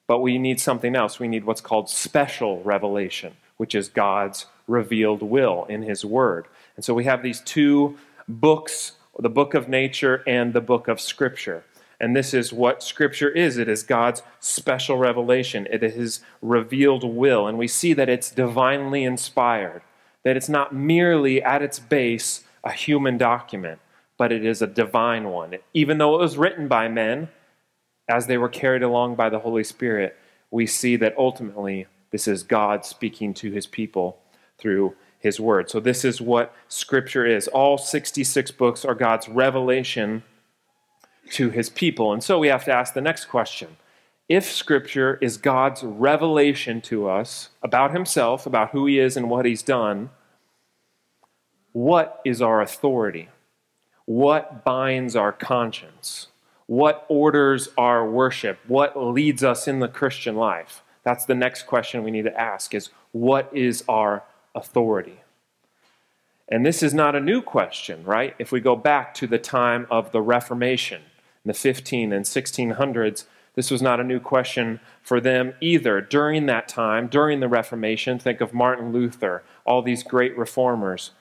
but 0.06 0.20
we 0.20 0.38
need 0.38 0.60
something 0.60 0.94
else. 0.94 1.18
We 1.18 1.28
need 1.28 1.44
what's 1.44 1.60
called 1.60 1.88
special 1.88 2.62
revelation, 2.62 3.34
which 3.56 3.74
is 3.74 3.88
God's 3.88 4.46
revealed 4.66 5.22
will 5.22 5.64
in 5.66 5.82
His 5.82 6.04
Word. 6.04 6.46
And 6.76 6.84
so 6.84 6.94
we 6.94 7.04
have 7.04 7.22
these 7.22 7.40
two 7.40 7.96
books, 8.28 8.92
the 9.18 9.28
book 9.30 9.54
of 9.54 9.68
nature 9.68 10.22
and 10.26 10.52
the 10.52 10.60
book 10.60 10.88
of 10.88 11.00
Scripture. 11.00 11.64
And 12.00 12.14
this 12.14 12.34
is 12.34 12.52
what 12.52 12.82
Scripture 12.82 13.30
is 13.30 13.56
it 13.56 13.68
is 13.68 13.82
God's 13.82 14.22
special 14.40 14.96
revelation, 14.96 15.66
it 15.70 15.82
is 15.82 15.94
His 15.94 16.20
revealed 16.42 17.04
will. 17.04 17.46
And 17.46 17.56
we 17.56 17.68
see 17.68 17.92
that 17.94 18.08
it's 18.08 18.30
divinely 18.30 19.04
inspired, 19.04 19.82
that 20.22 20.36
it's 20.36 20.48
not 20.48 20.74
merely 20.74 21.42
at 21.42 21.62
its 21.62 21.78
base 21.78 22.44
a 22.62 22.72
human 22.72 23.16
document, 23.18 23.78
but 24.16 24.32
it 24.32 24.44
is 24.44 24.60
a 24.60 24.66
divine 24.66 25.24
one. 25.24 25.56
Even 25.72 25.98
though 25.98 26.14
it 26.16 26.20
was 26.20 26.38
written 26.38 26.66
by 26.66 26.88
men, 26.88 27.28
as 28.08 28.26
they 28.26 28.38
were 28.38 28.48
carried 28.48 28.82
along 28.82 29.14
by 29.14 29.28
the 29.28 29.38
Holy 29.38 29.64
Spirit, 29.64 30.16
we 30.50 30.66
see 30.66 30.96
that 30.96 31.16
ultimately 31.16 31.86
this 32.10 32.28
is 32.28 32.42
God 32.42 32.84
speaking 32.84 33.34
to 33.34 33.50
His 33.50 33.66
people 33.66 34.18
through 34.58 34.94
His 35.18 35.40
Word. 35.40 35.70
So, 35.70 35.80
this 35.80 36.04
is 36.04 36.20
what 36.20 36.54
Scripture 36.68 37.26
is. 37.26 37.48
All 37.48 37.78
66 37.78 38.50
books 38.52 38.84
are 38.84 38.94
God's 38.94 39.28
revelation 39.28 40.22
to 41.30 41.50
his 41.50 41.70
people. 41.70 42.12
And 42.12 42.22
so 42.22 42.38
we 42.38 42.48
have 42.48 42.64
to 42.64 42.72
ask 42.72 42.94
the 42.94 43.00
next 43.00 43.26
question 43.26 43.76
If 44.28 44.50
Scripture 44.50 45.18
is 45.20 45.36
God's 45.36 45.82
revelation 45.82 46.80
to 46.82 47.08
us 47.08 47.50
about 47.62 47.92
himself, 47.92 48.46
about 48.46 48.70
who 48.70 48.86
he 48.86 48.98
is 48.98 49.16
and 49.16 49.30
what 49.30 49.46
he's 49.46 49.62
done, 49.62 50.10
what 51.72 52.20
is 52.24 52.40
our 52.40 52.60
authority? 52.60 53.28
What 54.06 54.64
binds 54.64 55.16
our 55.16 55.32
conscience? 55.32 56.28
What 56.66 57.04
orders 57.08 57.68
our 57.76 58.08
worship? 58.08 58.58
What 58.66 58.96
leads 58.96 59.44
us 59.44 59.68
in 59.68 59.80
the 59.80 59.88
Christian 59.88 60.36
life? 60.36 60.82
That's 61.02 61.26
the 61.26 61.34
next 61.34 61.64
question 61.64 62.02
we 62.02 62.10
need 62.10 62.24
to 62.24 62.40
ask 62.40 62.74
is 62.74 62.90
what 63.12 63.50
is 63.52 63.84
our 63.88 64.24
authority? 64.54 65.20
And 66.48 66.64
this 66.64 66.82
is 66.82 66.94
not 66.94 67.14
a 67.14 67.20
new 67.20 67.42
question, 67.42 68.04
right? 68.04 68.34
If 68.38 68.52
we 68.52 68.60
go 68.60 68.76
back 68.76 69.14
to 69.14 69.26
the 69.26 69.38
time 69.38 69.86
of 69.90 70.12
the 70.12 70.20
Reformation, 70.20 71.02
in 71.44 71.48
the 71.48 71.54
15 71.54 72.12
and 72.12 72.24
1600s, 72.24 73.24
this 73.54 73.70
was 73.70 73.82
not 73.82 74.00
a 74.00 74.04
new 74.04 74.20
question 74.20 74.80
for 75.02 75.20
them 75.20 75.54
either. 75.60 76.00
During 76.00 76.46
that 76.46 76.68
time, 76.68 77.06
during 77.06 77.40
the 77.40 77.48
Reformation, 77.48 78.18
think 78.18 78.40
of 78.40 78.52
Martin 78.52 78.92
Luther, 78.92 79.42
all 79.64 79.80
these 79.80 80.02
great 80.02 80.36
reformers, 80.36 81.12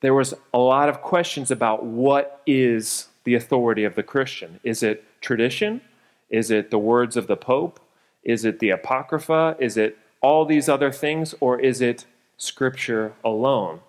there 0.00 0.14
was 0.14 0.34
a 0.54 0.58
lot 0.58 0.88
of 0.88 1.02
questions 1.02 1.50
about 1.50 1.84
what 1.84 2.40
is 2.46 3.08
the 3.24 3.34
authority 3.34 3.84
of 3.84 3.94
the 3.94 4.02
Christian. 4.02 4.60
Is 4.62 4.82
it 4.82 5.04
tradition? 5.20 5.80
Is 6.28 6.50
it 6.50 6.70
the 6.70 6.78
words 6.78 7.16
of 7.16 7.26
the 7.26 7.36
Pope? 7.36 7.80
Is 8.22 8.44
it 8.44 8.58
the 8.58 8.70
Apocrypha? 8.70 9.56
Is 9.58 9.76
it 9.76 9.98
all 10.20 10.44
these 10.44 10.68
other 10.68 10.92
things? 10.92 11.34
Or 11.40 11.58
is 11.58 11.80
it 11.80 12.06
Scripture 12.36 13.14
alone? 13.24 13.80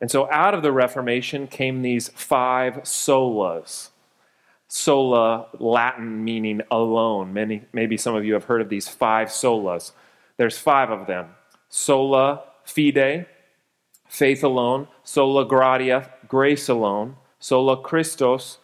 And 0.00 0.10
so 0.10 0.30
out 0.30 0.54
of 0.54 0.62
the 0.62 0.72
Reformation 0.72 1.46
came 1.46 1.82
these 1.82 2.08
five 2.08 2.82
solas 2.82 3.90
sola 4.74 5.46
Latin 5.60 6.24
meaning 6.24 6.60
alone. 6.68 7.32
Many, 7.32 7.62
maybe 7.72 7.96
some 7.96 8.16
of 8.16 8.24
you 8.24 8.34
have 8.34 8.44
heard 8.44 8.60
of 8.60 8.68
these 8.68 8.88
five 8.88 9.28
solas. 9.28 9.92
There's 10.36 10.58
five 10.58 10.90
of 10.90 11.06
them 11.06 11.28
sola 11.68 12.42
fide, 12.64 13.26
faith 14.08 14.42
alone, 14.42 14.88
sola 15.04 15.44
gratia, 15.46 16.10
grace 16.26 16.68
alone, 16.68 17.16
sola 17.38 17.80
Christus, 17.80 18.58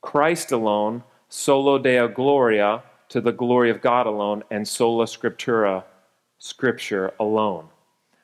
Christ 0.00 0.52
alone, 0.52 1.02
solo 1.28 1.78
Deo 1.78 2.08
gloria, 2.08 2.82
to 3.08 3.20
the 3.20 3.32
glory 3.32 3.70
of 3.70 3.80
God 3.80 4.06
alone, 4.06 4.42
and 4.50 4.66
sola 4.66 5.04
scriptura, 5.04 5.84
scripture 6.38 7.12
alone. 7.18 7.68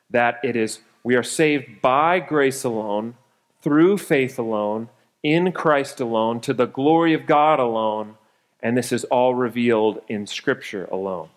That 0.09 0.39
it 0.43 0.55
is, 0.55 0.79
we 1.03 1.15
are 1.15 1.23
saved 1.23 1.81
by 1.81 2.19
grace 2.19 2.63
alone, 2.63 3.15
through 3.61 3.97
faith 3.97 4.37
alone, 4.37 4.89
in 5.23 5.53
Christ 5.53 6.01
alone, 6.01 6.41
to 6.41 6.53
the 6.53 6.65
glory 6.65 7.13
of 7.13 7.25
God 7.25 7.59
alone, 7.59 8.17
and 8.61 8.77
this 8.77 8.91
is 8.91 9.05
all 9.05 9.33
revealed 9.33 10.01
in 10.07 10.27
Scripture 10.27 10.85
alone. 10.85 11.29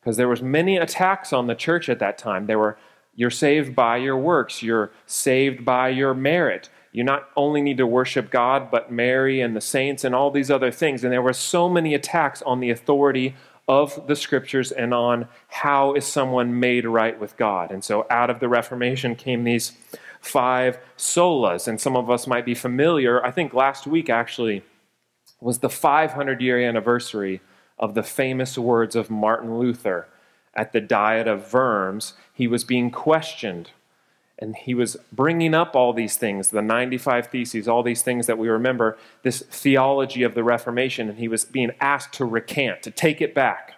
Because 0.00 0.16
there 0.16 0.28
was 0.28 0.42
many 0.42 0.76
attacks 0.76 1.32
on 1.32 1.46
the 1.46 1.54
church 1.54 1.88
at 1.88 2.00
that 2.00 2.18
time. 2.18 2.46
There 2.46 2.58
were 2.58 2.76
you're 3.14 3.30
saved 3.30 3.74
by 3.74 3.96
your 3.96 4.18
works, 4.18 4.62
you're 4.62 4.90
saved 5.06 5.64
by 5.64 5.88
your 5.88 6.12
merit. 6.12 6.68
You 6.96 7.04
not 7.04 7.28
only 7.36 7.60
need 7.60 7.76
to 7.76 7.86
worship 7.86 8.30
God, 8.30 8.70
but 8.70 8.90
Mary 8.90 9.42
and 9.42 9.54
the 9.54 9.60
saints 9.60 10.02
and 10.02 10.14
all 10.14 10.30
these 10.30 10.50
other 10.50 10.70
things. 10.70 11.04
And 11.04 11.12
there 11.12 11.20
were 11.20 11.34
so 11.34 11.68
many 11.68 11.92
attacks 11.92 12.40
on 12.40 12.60
the 12.60 12.70
authority 12.70 13.36
of 13.68 14.06
the 14.06 14.16
scriptures 14.16 14.72
and 14.72 14.94
on 14.94 15.28
how 15.48 15.92
is 15.92 16.06
someone 16.06 16.58
made 16.58 16.86
right 16.86 17.20
with 17.20 17.36
God. 17.36 17.70
And 17.70 17.84
so 17.84 18.06
out 18.08 18.30
of 18.30 18.40
the 18.40 18.48
Reformation 18.48 19.14
came 19.14 19.44
these 19.44 19.72
five 20.22 20.78
solas. 20.96 21.68
And 21.68 21.78
some 21.78 21.98
of 21.98 22.08
us 22.08 22.26
might 22.26 22.46
be 22.46 22.54
familiar. 22.54 23.22
I 23.22 23.30
think 23.30 23.52
last 23.52 23.86
week 23.86 24.08
actually 24.08 24.62
was 25.38 25.58
the 25.58 25.68
500 25.68 26.40
year 26.40 26.58
anniversary 26.66 27.42
of 27.78 27.92
the 27.92 28.02
famous 28.02 28.56
words 28.56 28.96
of 28.96 29.10
Martin 29.10 29.58
Luther 29.58 30.08
at 30.54 30.72
the 30.72 30.80
Diet 30.80 31.28
of 31.28 31.52
Worms. 31.52 32.14
He 32.32 32.46
was 32.46 32.64
being 32.64 32.90
questioned 32.90 33.72
and 34.38 34.54
he 34.54 34.74
was 34.74 34.96
bringing 35.12 35.54
up 35.54 35.74
all 35.74 35.92
these 35.92 36.16
things 36.16 36.50
the 36.50 36.62
95 36.62 37.28
theses 37.28 37.68
all 37.68 37.82
these 37.82 38.02
things 38.02 38.26
that 38.26 38.38
we 38.38 38.48
remember 38.48 38.96
this 39.22 39.42
theology 39.50 40.22
of 40.22 40.34
the 40.34 40.44
reformation 40.44 41.08
and 41.08 41.18
he 41.18 41.28
was 41.28 41.44
being 41.44 41.70
asked 41.80 42.12
to 42.12 42.24
recant 42.24 42.82
to 42.82 42.90
take 42.90 43.20
it 43.20 43.34
back 43.34 43.74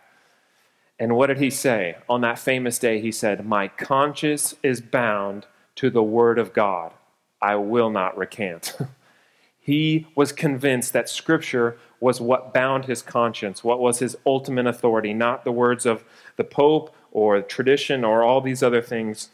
and 0.98 1.14
what 1.14 1.28
did 1.28 1.38
he 1.38 1.50
say 1.50 1.96
on 2.08 2.20
that 2.22 2.38
famous 2.38 2.78
day 2.78 3.00
he 3.00 3.12
said 3.12 3.46
my 3.46 3.68
conscience 3.68 4.54
is 4.62 4.80
bound 4.80 5.46
to 5.78 5.90
the 5.90 6.02
Word 6.02 6.40
of 6.40 6.52
God. 6.52 6.92
I 7.40 7.54
will 7.54 7.88
not 7.88 8.18
recant. 8.18 8.76
he 9.60 10.08
was 10.16 10.32
convinced 10.32 10.92
that 10.92 11.08
Scripture 11.08 11.78
was 12.00 12.20
what 12.20 12.52
bound 12.52 12.86
his 12.86 13.00
conscience, 13.00 13.62
what 13.62 13.78
was 13.78 14.00
his 14.00 14.16
ultimate 14.26 14.66
authority, 14.66 15.14
not 15.14 15.44
the 15.44 15.52
words 15.52 15.86
of 15.86 16.04
the 16.34 16.42
Pope 16.42 16.92
or 17.12 17.40
tradition 17.42 18.04
or 18.04 18.24
all 18.24 18.40
these 18.40 18.60
other 18.60 18.82
things, 18.82 19.30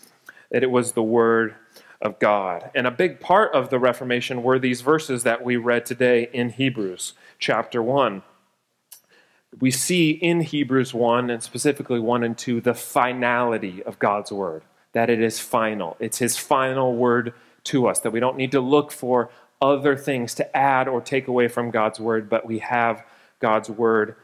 that 0.50 0.62
it 0.62 0.70
was 0.70 0.92
the 0.92 1.02
Word 1.02 1.54
of 2.00 2.18
God. 2.18 2.70
And 2.74 2.86
a 2.86 2.90
big 2.90 3.20
part 3.20 3.54
of 3.54 3.70
the 3.70 3.78
Reformation 3.78 4.42
were 4.42 4.58
these 4.58 4.80
verses 4.80 5.22
that 5.22 5.44
we 5.44 5.56
read 5.56 5.86
today 5.86 6.28
in 6.32 6.50
Hebrews 6.50 7.14
chapter 7.38 7.82
1. 7.82 8.22
We 9.60 9.70
see 9.70 10.10
in 10.10 10.40
Hebrews 10.40 10.92
1, 10.92 11.30
and 11.30 11.42
specifically 11.42 12.00
1 12.00 12.24
and 12.24 12.36
2, 12.36 12.60
the 12.60 12.74
finality 12.74 13.82
of 13.84 13.98
God's 13.98 14.32
Word 14.32 14.62
that 14.94 15.10
it 15.10 15.20
is 15.20 15.38
final. 15.38 15.96
It's 16.00 16.18
his 16.18 16.38
final 16.38 16.94
word 16.94 17.34
to 17.64 17.86
us, 17.86 18.00
that 18.00 18.12
we 18.12 18.20
don't 18.20 18.38
need 18.38 18.52
to 18.52 18.60
look 18.60 18.90
for 18.90 19.28
other 19.60 19.96
things 19.96 20.34
to 20.34 20.56
add 20.56 20.88
or 20.88 21.00
take 21.00 21.28
away 21.28 21.48
from 21.48 21.70
God's 21.70 22.00
word, 22.00 22.30
but 22.30 22.46
we 22.46 22.60
have 22.60 23.04
God's 23.40 23.68
word 23.68 24.16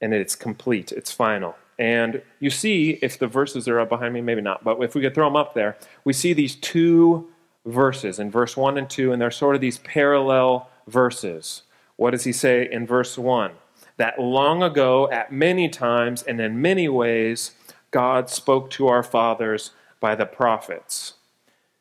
and 0.00 0.14
it's 0.14 0.36
complete, 0.36 0.92
it's 0.92 1.10
final. 1.10 1.56
And 1.78 2.22
you 2.40 2.50
see, 2.50 2.98
if 3.02 3.18
the 3.18 3.28
verses 3.28 3.68
are 3.68 3.78
up 3.78 3.88
behind 3.88 4.12
me, 4.12 4.20
maybe 4.20 4.40
not, 4.40 4.64
but 4.64 4.82
if 4.82 4.94
we 4.94 5.00
could 5.00 5.14
throw 5.14 5.26
them 5.26 5.36
up 5.36 5.54
there, 5.54 5.76
we 6.04 6.12
see 6.12 6.32
these 6.32 6.56
two 6.56 7.28
verses 7.64 8.18
in 8.18 8.30
verse 8.30 8.56
1 8.56 8.76
and 8.76 8.90
2, 8.90 9.12
and 9.12 9.22
they're 9.22 9.30
sort 9.30 9.54
of 9.54 9.60
these 9.60 9.78
parallel 9.78 10.68
verses. 10.88 11.62
What 11.96 12.10
does 12.10 12.24
he 12.24 12.32
say 12.32 12.68
in 12.70 12.86
verse 12.86 13.16
1? 13.16 13.52
That 13.96 14.18
long 14.18 14.62
ago, 14.62 15.10
at 15.10 15.32
many 15.32 15.68
times 15.68 16.22
and 16.22 16.40
in 16.40 16.60
many 16.60 16.88
ways, 16.88 17.52
God 17.90 18.28
spoke 18.28 18.70
to 18.70 18.88
our 18.88 19.02
fathers 19.02 19.72
by 20.00 20.14
the 20.14 20.26
prophets. 20.26 21.14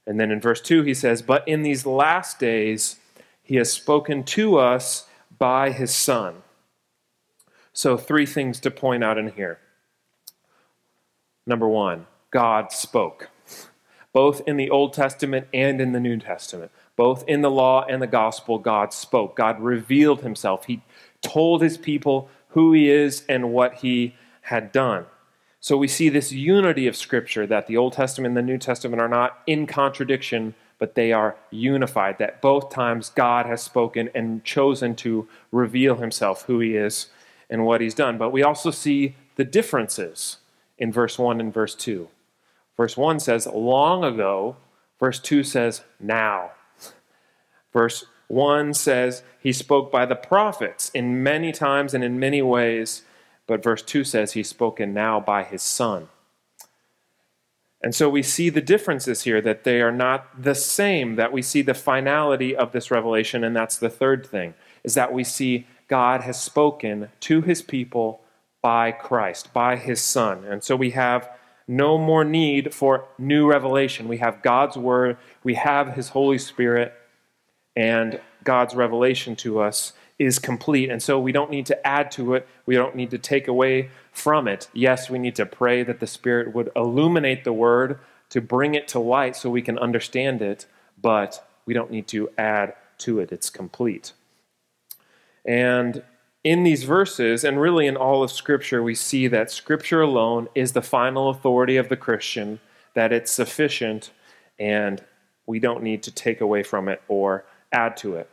And 0.06 0.20
then 0.20 0.32
in 0.32 0.40
verse 0.40 0.62
2, 0.62 0.84
he 0.84 0.94
says, 0.94 1.22
But 1.22 1.48
in 1.48 1.64
these 1.64 1.86
last 1.86 2.40
days, 2.40 2.98
he 3.44 3.56
has 3.56 3.72
spoken 3.72 4.24
to 4.24 4.58
us 4.58 5.08
by 5.38 5.72
his 5.72 5.94
Son. 5.94 6.44
So, 7.74 7.98
three 7.98 8.26
things 8.26 8.60
to 8.62 8.72
point 8.72 9.04
out 9.04 9.18
in 9.18 9.34
here. 9.34 9.60
Number 11.48 11.68
one, 11.68 12.08
God 12.30 12.74
spoke, 12.74 13.30
both 14.12 14.42
in 14.46 14.58
the 14.58 14.70
Old 14.70 14.94
Testament 14.94 15.48
and 15.54 15.80
in 15.80 15.94
the 15.94 16.00
New 16.00 16.18
Testament. 16.18 16.72
Both 16.98 17.24
in 17.26 17.42
the 17.42 17.50
law 17.50 17.86
and 17.88 18.02
the 18.02 18.08
gospel, 18.08 18.60
God 18.60 18.92
spoke. 18.92 19.38
God 19.38 19.62
revealed 19.62 20.22
himself. 20.22 20.66
He 20.66 20.82
told 21.22 21.62
his 21.62 21.78
people 21.78 22.30
who 22.50 22.74
he 22.74 22.90
is 22.90 23.24
and 23.30 23.54
what 23.54 23.76
he 23.76 24.16
had 24.42 24.74
done. 24.74 25.06
So 25.62 25.78
we 25.78 25.88
see 25.88 26.10
this 26.10 26.34
unity 26.34 26.86
of 26.86 26.98
Scripture 26.98 27.48
that 27.48 27.68
the 27.68 27.78
Old 27.78 27.94
Testament 27.94 28.32
and 28.32 28.38
the 28.38 28.52
New 28.52 28.58
Testament 28.58 29.02
are 29.02 29.08
not 29.08 29.40
in 29.48 29.68
contradiction, 29.68 30.54
but 30.80 30.96
they 30.96 31.14
are 31.14 31.38
unified. 31.50 32.18
That 32.18 32.42
both 32.42 32.70
times 32.70 33.10
God 33.10 33.46
has 33.46 33.62
spoken 33.62 34.10
and 34.14 34.44
chosen 34.44 34.96
to 34.98 35.30
reveal 35.52 35.96
himself, 35.96 36.44
who 36.44 36.60
he 36.60 36.76
is, 36.76 37.08
and 37.50 37.66
what 37.66 37.80
he's 37.80 37.94
done. 37.94 38.18
But 38.18 38.32
we 38.32 38.44
also 38.44 38.70
see 38.70 39.16
the 39.36 39.46
differences 39.46 40.38
in 40.78 40.92
verse 40.92 41.18
1 41.18 41.40
and 41.40 41.54
verse 41.54 41.76
2. 41.76 42.08
Verse 42.76 42.96
1 42.96 43.20
says, 43.20 43.48
long 43.48 44.04
ago. 44.04 44.58
Verse 45.00 45.20
2 45.20 45.44
says, 45.44 45.82
now. 46.00 46.52
Verse 47.74 48.06
1 48.28 48.74
says, 48.74 49.24
he 49.40 49.54
spoke 49.54 49.92
by 49.92 50.06
the 50.06 50.16
prophets 50.16 50.90
in 50.90 51.24
many 51.24 51.52
times 51.52 51.94
and 51.94 52.04
in 52.04 52.20
many 52.20 52.42
ways. 52.42 53.04
But 53.46 53.64
verse 53.64 53.82
2 53.82 54.04
says 54.04 54.34
he's 54.34 54.50
spoken 54.50 54.94
now 54.94 55.20
by 55.20 55.44
his 55.44 55.62
son. 55.62 56.10
And 57.82 57.94
so 57.94 58.10
we 58.10 58.24
see 58.24 58.50
the 58.50 58.60
differences 58.60 59.22
here, 59.22 59.40
that 59.42 59.64
they 59.64 59.82
are 59.82 59.92
not 59.92 60.42
the 60.42 60.56
same, 60.56 61.16
that 61.16 61.32
we 61.32 61.44
see 61.44 61.62
the 61.62 61.76
finality 61.76 62.56
of 62.56 62.72
this 62.72 62.90
revelation, 62.90 63.44
and 63.44 63.56
that's 63.56 63.78
the 63.78 63.90
third 63.90 64.26
thing, 64.26 64.56
is 64.84 64.96
that 64.96 65.14
we 65.14 65.24
see 65.24 65.68
God 65.88 66.22
has 66.22 66.42
spoken 66.42 67.10
to 67.22 67.42
his 67.42 67.62
people 67.62 68.22
by 68.62 68.92
Christ, 68.92 69.54
by 69.54 69.76
his 69.76 70.02
Son. 70.02 70.44
And 70.44 70.64
so 70.64 70.76
we 70.76 70.92
have 70.92 71.30
no 71.68 71.98
more 71.98 72.24
need 72.24 72.74
for 72.74 73.06
new 73.18 73.50
revelation. 73.50 74.08
We 74.08 74.18
have 74.18 74.42
God's 74.42 74.78
Word, 74.78 75.18
we 75.44 75.56
have 75.56 75.94
his 75.94 76.10
Holy 76.10 76.38
Spirit, 76.38 76.94
and 77.76 78.20
God's 78.44 78.74
revelation 78.74 79.36
to 79.38 79.60
us 79.60 79.94
is 80.18 80.40
complete. 80.40 80.90
And 80.90 81.04
so 81.04 81.20
we 81.20 81.32
don't 81.32 81.52
need 81.52 81.66
to 81.68 81.88
add 81.88 82.10
to 82.12 82.34
it, 82.34 82.48
we 82.66 82.76
don't 82.76 82.96
need 82.96 83.12
to 83.12 83.18
take 83.18 83.48
away 83.48 83.90
from 84.12 84.48
it. 84.48 84.68
Yes, 84.74 85.10
we 85.10 85.20
need 85.20 85.36
to 85.36 85.46
pray 85.46 85.84
that 85.84 86.00
the 86.00 86.08
Spirit 86.08 86.56
would 86.56 86.72
illuminate 86.76 87.44
the 87.44 87.54
Word 87.54 88.00
to 88.30 88.42
bring 88.42 88.74
it 88.74 88.88
to 88.90 89.00
light 89.00 89.36
so 89.36 89.50
we 89.50 89.62
can 89.62 89.78
understand 89.78 90.42
it, 90.42 90.66
but 91.00 91.48
we 91.66 91.74
don't 91.74 91.92
need 91.92 92.08
to 92.08 92.30
add 92.38 92.74
to 93.00 93.20
it. 93.20 93.32
It's 93.32 93.50
complete. 93.50 94.14
And 95.46 96.04
in 96.48 96.64
these 96.64 96.86
verses, 96.86 97.44
and 97.44 97.60
really 97.60 97.88
in 97.88 97.98
all 97.98 98.24
of 98.24 98.32
Scripture, 98.32 98.82
we 98.82 98.96
see 98.96 99.28
that 99.28 99.52
Scripture 99.52 100.02
alone 100.02 100.48
is 100.56 100.72
the 100.72 100.82
final 100.82 101.30
authority 101.30 101.76
of 101.76 101.90
the 101.90 101.98
Christian, 101.98 102.62
that 102.94 103.12
it's 103.12 103.34
sufficient, 103.34 104.12
and 104.58 105.04
we 105.46 105.60
don't 105.60 105.84
need 105.84 106.02
to 106.04 106.10
take 106.10 106.40
away 106.40 106.64
from 106.64 106.88
it 106.88 107.02
or 107.10 107.44
add 107.74 107.98
to 107.98 108.16
it. 108.16 108.30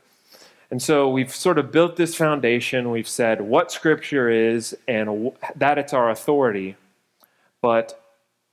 And 0.71 0.81
so 0.81 1.09
we've 1.09 1.35
sort 1.35 1.59
of 1.59 1.73
built 1.73 1.97
this 1.97 2.15
foundation. 2.15 2.93
We've 2.93 3.09
said 3.09 3.41
what 3.41 3.73
Scripture 3.73 4.31
is 4.31 4.77
and 4.87 5.33
that 5.57 5.79
it's 5.79 5.93
our 5.93 6.09
authority. 6.09 6.77
But 7.63 8.01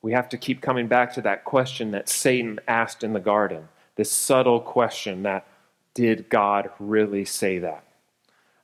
we 0.02 0.12
have 0.14 0.28
to 0.30 0.38
keep 0.38 0.62
coming 0.62 0.88
back 0.88 1.14
to 1.14 1.22
that 1.22 1.46
question 1.46 1.92
that 1.92 2.10
Satan 2.10 2.60
asked 2.68 3.04
in 3.04 3.14
the 3.14 3.20
garden 3.20 3.68
this 3.96 4.12
subtle 4.12 4.60
question 4.60 5.22
that 5.22 5.46
did 5.94 6.30
God 6.30 6.72
really 6.80 7.26
say 7.26 7.60
that? 7.60 7.84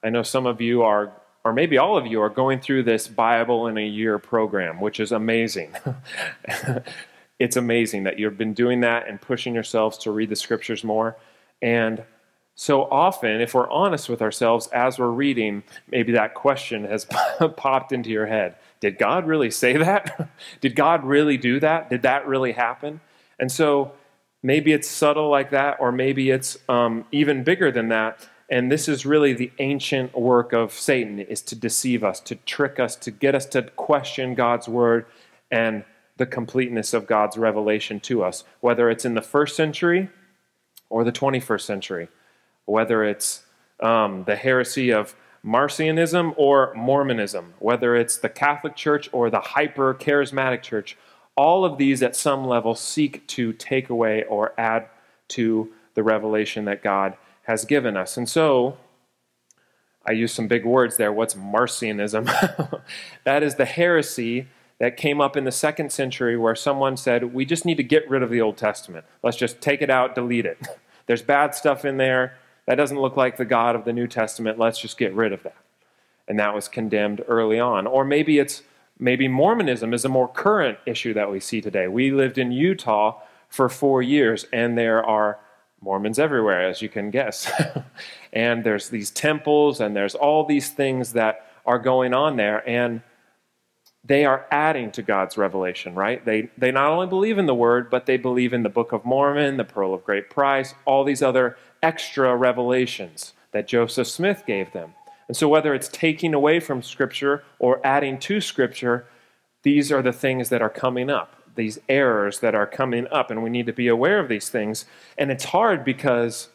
I 0.04 0.10
know 0.10 0.24
some 0.24 0.46
of 0.46 0.62
you 0.62 0.84
are, 0.84 1.12
or 1.44 1.54
maybe 1.54 1.78
all 1.78 1.98
of 1.98 2.06
you, 2.06 2.22
are 2.22 2.30
going 2.30 2.60
through 2.60 2.84
this 2.84 3.08
Bible 3.08 3.68
in 3.68 3.78
a 3.78 3.86
year 3.86 4.20
program, 4.20 4.80
which 4.80 5.00
is 5.00 5.12
amazing. 5.12 5.76
it's 7.40 7.56
amazing 7.56 8.04
that 8.04 8.20
you've 8.20 8.38
been 8.38 8.54
doing 8.54 8.82
that 8.82 9.08
and 9.08 9.20
pushing 9.22 9.54
yourselves 9.54 9.98
to 10.00 10.12
read 10.12 10.30
the 10.30 10.36
scriptures 10.36 10.84
more. 10.84 11.18
And 11.62 12.04
so 12.60 12.86
often, 12.86 13.40
if 13.40 13.54
we're 13.54 13.70
honest 13.70 14.10
with 14.10 14.20
ourselves 14.20 14.66
as 14.68 14.98
we're 14.98 15.12
reading, 15.12 15.62
maybe 15.92 16.14
that 16.14 16.34
question 16.34 16.86
has 16.86 17.06
popped 17.56 17.92
into 17.92 18.10
your 18.10 18.26
head 18.26 18.56
Did 18.80 18.98
God 18.98 19.28
really 19.28 19.52
say 19.52 19.78
that? 19.78 20.30
Did 20.62 20.76
God 20.76 21.06
really 21.06 21.38
do 21.38 21.60
that? 21.60 21.90
Did 21.90 22.02
that 22.02 22.28
really 22.28 22.54
happen? 22.54 23.00
And 23.40 23.52
so 23.52 23.92
maybe 24.42 24.74
it's 24.74 24.90
subtle 24.90 25.30
like 25.30 25.52
that, 25.52 25.78
or 25.80 25.92
maybe 25.92 26.32
it's 26.32 26.58
um, 26.68 27.06
even 27.12 27.44
bigger 27.44 27.72
than 27.72 27.90
that. 27.90 28.28
And 28.50 28.72
this 28.72 28.88
is 28.88 29.06
really 29.06 29.34
the 29.34 29.52
ancient 29.60 30.18
work 30.18 30.54
of 30.54 30.72
Satan 30.72 31.20
is 31.20 31.42
to 31.44 31.56
deceive 31.56 32.04
us, 32.04 32.20
to 32.22 32.36
trick 32.36 32.80
us, 32.80 32.96
to 32.98 33.12
get 33.12 33.36
us 33.36 33.46
to 33.48 33.64
question 33.64 34.36
God's 34.36 34.68
word 34.68 35.06
and 35.52 35.84
the 36.16 36.26
completeness 36.26 36.94
of 36.94 37.08
God's 37.08 37.38
revelation 37.38 38.00
to 38.02 38.24
us, 38.24 38.44
whether 38.62 38.90
it's 38.90 39.06
in 39.06 39.14
the 39.14 39.22
first 39.22 39.56
century 39.56 40.10
or 40.90 41.04
the 41.04 41.12
21st 41.12 41.62
century 41.62 42.08
whether 42.68 43.04
it's 43.04 43.44
um, 43.80 44.26
the 44.26 44.36
heresy 44.36 44.92
of 44.92 45.16
Marcionism 45.44 46.34
or 46.38 46.74
Mormonism, 46.76 47.54
whether 47.60 47.96
it's 47.96 48.18
the 48.18 48.30
Catholic 48.30 48.76
Church 48.76 49.10
or 49.12 49.30
the 49.30 49.40
hyper 49.40 49.96
charismatic 49.96 50.62
church, 50.62 50.98
all 51.36 51.64
of 51.64 51.78
these 51.78 52.04
at 52.04 52.16
some 52.16 52.46
level 52.46 52.76
seek 52.76 53.26
to 53.28 53.54
take 53.54 53.90
away 53.90 54.24
or 54.26 54.54
add 54.60 54.88
to 55.30 55.72
the 55.94 56.04
revelation 56.04 56.66
that 56.66 56.84
God 56.84 57.16
has 57.48 57.66
given 57.66 57.98
us. 57.98 58.18
And 58.18 58.28
so, 58.28 58.78
I 60.06 60.12
use 60.12 60.34
some 60.34 60.48
big 60.48 60.66
words 60.66 60.98
there. 60.98 61.12
What's 61.12 61.34
Marcionism? 61.34 62.82
that 63.24 63.44
is 63.44 63.56
the 63.56 63.66
heresy 63.66 64.48
that 64.80 64.96
came 64.96 65.20
up 65.20 65.36
in 65.36 65.44
the 65.44 65.52
second 65.52 65.92
century 65.92 66.38
where 66.38 66.56
someone 66.56 66.96
said, 66.96 67.34
We 67.34 67.46
just 67.46 67.66
need 67.66 67.78
to 67.78 67.84
get 67.84 68.10
rid 68.10 68.22
of 68.22 68.30
the 68.30 68.42
Old 68.42 68.58
Testament. 68.58 69.06
Let's 69.24 69.38
just 69.38 69.60
take 69.60 69.82
it 69.82 69.90
out, 69.90 70.14
delete 70.14 70.46
it. 70.46 70.60
There's 71.08 71.22
bad 71.22 71.56
stuff 71.56 71.84
in 71.86 71.98
there. 71.98 72.38
That 72.66 72.76
doesn't 72.76 73.00
look 73.00 73.16
like 73.16 73.38
the 73.38 73.46
God 73.46 73.76
of 73.76 73.86
the 73.86 73.94
New 73.94 74.08
Testament. 74.08 74.60
Let's 74.60 74.80
just 74.80 74.98
get 74.98 75.14
rid 75.14 75.32
of 75.32 75.44
that. 75.44 75.56
And 76.28 76.38
that 76.40 76.54
was 76.54 76.68
condemned 76.68 77.24
early 77.28 77.60
on. 77.60 77.88
Or 77.88 78.04
maybe 78.04 78.40
it's 78.40 78.64
maybe 79.00 79.30
Mormonism 79.30 79.94
is 79.94 80.04
a 80.04 80.10
more 80.10 80.28
current 80.28 80.80
issue 80.86 81.14
that 81.14 81.32
we 81.32 81.40
see 81.40 81.62
today. 81.62 81.88
We 81.88 82.12
lived 82.12 82.38
in 82.38 82.52
Utah 82.52 83.20
for 83.48 83.70
four 83.70 84.02
years, 84.02 84.46
and 84.52 84.78
there 84.78 85.04
are 85.04 85.40
Mormons 85.82 86.20
everywhere, 86.20 86.68
as 86.68 86.82
you 86.82 86.90
can 86.90 87.12
guess. 87.12 87.52
and 88.34 88.64
there's 88.64 88.90
these 88.90 89.12
temples, 89.12 89.80
and 89.80 89.96
there's 89.96 90.16
all 90.16 90.46
these 90.46 90.70
things 90.70 91.14
that 91.14 91.46
are 91.66 91.80
going 91.80 92.14
on 92.14 92.36
there. 92.36 92.68
And 92.68 93.02
they 94.04 94.26
are 94.26 94.46
adding 94.52 94.92
to 94.92 95.02
God's 95.02 95.38
revelation, 95.38 95.94
right? 95.94 96.24
They, 96.24 96.50
they 96.58 96.72
not 96.72 96.92
only 96.92 97.08
believe 97.08 97.38
in 97.38 97.46
the 97.46 97.54
Word, 97.54 97.90
but 97.90 98.06
they 98.06 98.18
believe 98.18 98.54
in 98.54 98.64
the 98.64 98.70
Book 98.70 98.94
of 98.94 99.04
Mormon, 99.04 99.58
the 99.58 99.66
Pearl 99.66 99.94
of 99.94 100.04
Great 100.06 100.30
Price, 100.30 100.74
all 100.86 101.04
these 101.04 101.22
other 101.22 101.58
extra 101.84 102.36
revelations 102.36 103.34
that 103.52 103.68
Joseph 103.68 104.08
Smith 104.08 104.44
gave 104.48 104.72
them. 104.72 104.94
And 105.28 105.36
so, 105.36 105.50
whether 105.50 105.74
it's 105.74 105.90
taking 105.90 106.34
away 106.34 106.62
from 106.62 106.82
Scripture 106.82 107.44
or 107.60 107.86
adding 107.86 108.18
to 108.20 108.40
Scripture, 108.40 109.08
these 109.64 109.92
are 109.92 110.02
the 110.02 110.14
things 110.14 110.48
that 110.50 110.62
are 110.62 110.70
coming 110.70 111.10
up, 111.10 111.37
these 111.58 111.80
errors 111.90 112.40
that 112.40 112.56
are 112.56 112.66
coming 112.66 113.08
up, 113.12 113.30
and 113.30 113.44
we 113.44 113.50
need 113.50 113.66
to 113.66 113.74
be 113.74 113.90
aware 113.90 114.20
of 114.20 114.30
these 114.30 114.48
things. 114.50 114.86
And 115.18 115.30
it's 115.30 115.46
hard 115.46 115.84
because 115.84 116.48